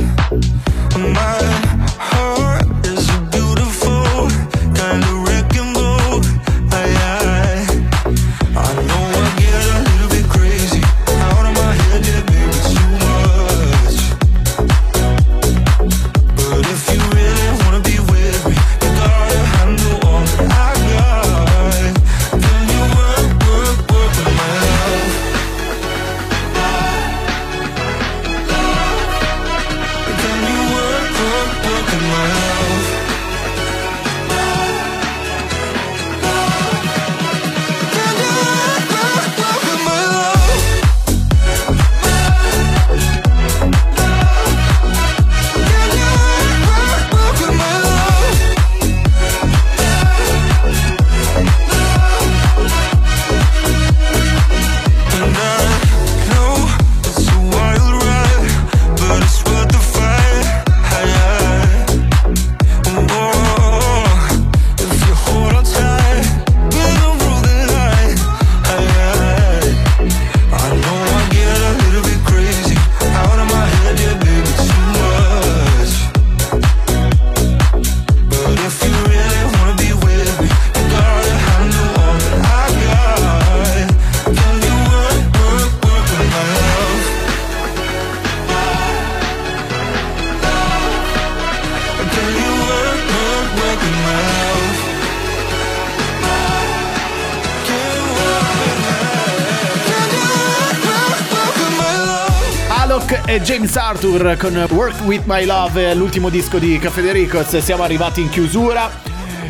James 103.46 103.76
Arthur 103.78 104.38
con 104.40 104.56
Work 104.72 105.02
With 105.04 105.22
My 105.26 105.46
Love, 105.46 105.94
l'ultimo 105.94 106.30
disco 106.30 106.58
di 106.58 106.80
Caffè 106.80 107.02
De 107.02 107.12
Ricos. 107.12 107.56
Siamo 107.60 107.84
arrivati 107.84 108.22
in 108.22 108.30
chiusura. 108.30 108.90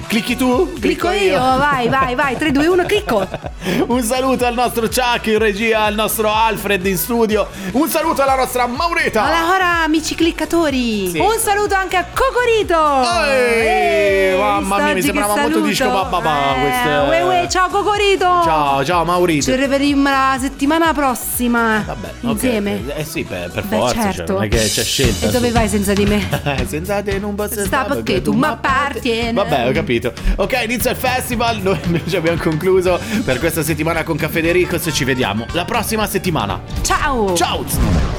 Clicchi 0.08 0.36
tu? 0.36 0.74
Clicco 0.80 1.10
io, 1.12 1.39
vai, 1.39 1.88
vai, 1.88 2.14
vai, 2.14 2.38
3, 2.38 2.52
2, 2.52 2.68
1, 2.68 2.86
clicco. 2.86 3.28
Un 3.88 4.04
saluto 4.04 4.46
al 4.46 4.54
nostro 4.54 4.88
Chuck 4.88 5.26
in 5.28 5.39
regia, 5.39 5.84
al 5.86 5.96
nostro 5.96 6.32
Alfred 6.32 6.86
in 6.86 6.98
studio. 6.98 7.48
Un 7.72 7.89
saluto 7.89 8.22
alla 8.22 8.36
nostra 8.36 8.68
Maurita. 8.68 9.24
Allora, 9.24 9.84
amici 9.84 10.14
cliccatori, 10.14 11.10
Sì. 11.10 11.18
un 11.18 11.38
saluto 11.39 11.74
anche 11.74 11.96
a 11.98 12.06
Cocorito. 12.30 13.23
Ehi, 13.32 14.38
mamma 14.38 14.80
mia, 14.82 14.93
mi 14.93 15.01
sembrava 15.01 15.36
molto 15.36 15.59
disco 15.61 15.89
bababà 15.89 16.55
Eh, 16.55 16.59
questo. 16.61 16.89
uè, 17.09 17.23
uè, 17.23 17.47
ciao 17.49 17.69
Cocorito. 17.69 18.26
Ciao, 18.43 18.84
ciao 18.84 19.03
Maurita. 19.05 19.51
Ci 19.51 19.55
rivediamo 19.57 20.09
la 20.09 20.38
settimana 20.39 20.93
prossima. 20.93 21.84
Vabbè, 21.86 22.11
insieme. 22.21 22.82
Eh 22.95 23.03
sì, 23.05 23.23
per, 23.23 23.51
per 23.51 23.63
Beh, 23.65 23.78
forza, 23.78 24.01
cioè, 24.01 24.13
certo. 24.13 24.34
non 24.34 24.43
è 24.43 24.47
che 24.47 24.57
c'è 24.57 24.84
scelta. 24.84 25.28
E 25.28 25.32
dove 25.32 25.51
vai 25.51 25.67
senza 25.67 25.93
di 25.93 26.05
me? 26.05 26.28
senza 26.67 27.01
te 27.01 27.19
non 27.19 27.36
posso 27.36 27.63
Sta 27.63 27.84
perché 27.86 28.21
tu 28.21 28.34
mi 28.34 28.45
appartieni. 28.45 29.34
Vabbè, 29.34 29.67
ho 29.69 29.71
capito. 29.71 30.13
Ok, 30.38 30.61
inizia 30.63 30.91
il 30.91 30.97
festival. 30.97 31.57
Noi 31.61 31.80
invece 31.86 32.17
abbiamo 32.17 32.41
concluso 32.41 32.99
per 33.23 33.39
questa 33.39 33.63
settimana 33.63 34.03
con 34.03 34.17
Caffè 34.17 34.41
De 34.41 34.51
Ricos. 34.51 34.89
Ci 34.91 35.03
vediamo 35.03 35.45
la 35.51 35.65
prossima 35.65 36.07
settimana. 36.07 36.59
Ciao. 36.82 37.36
Ciao. 37.36 38.14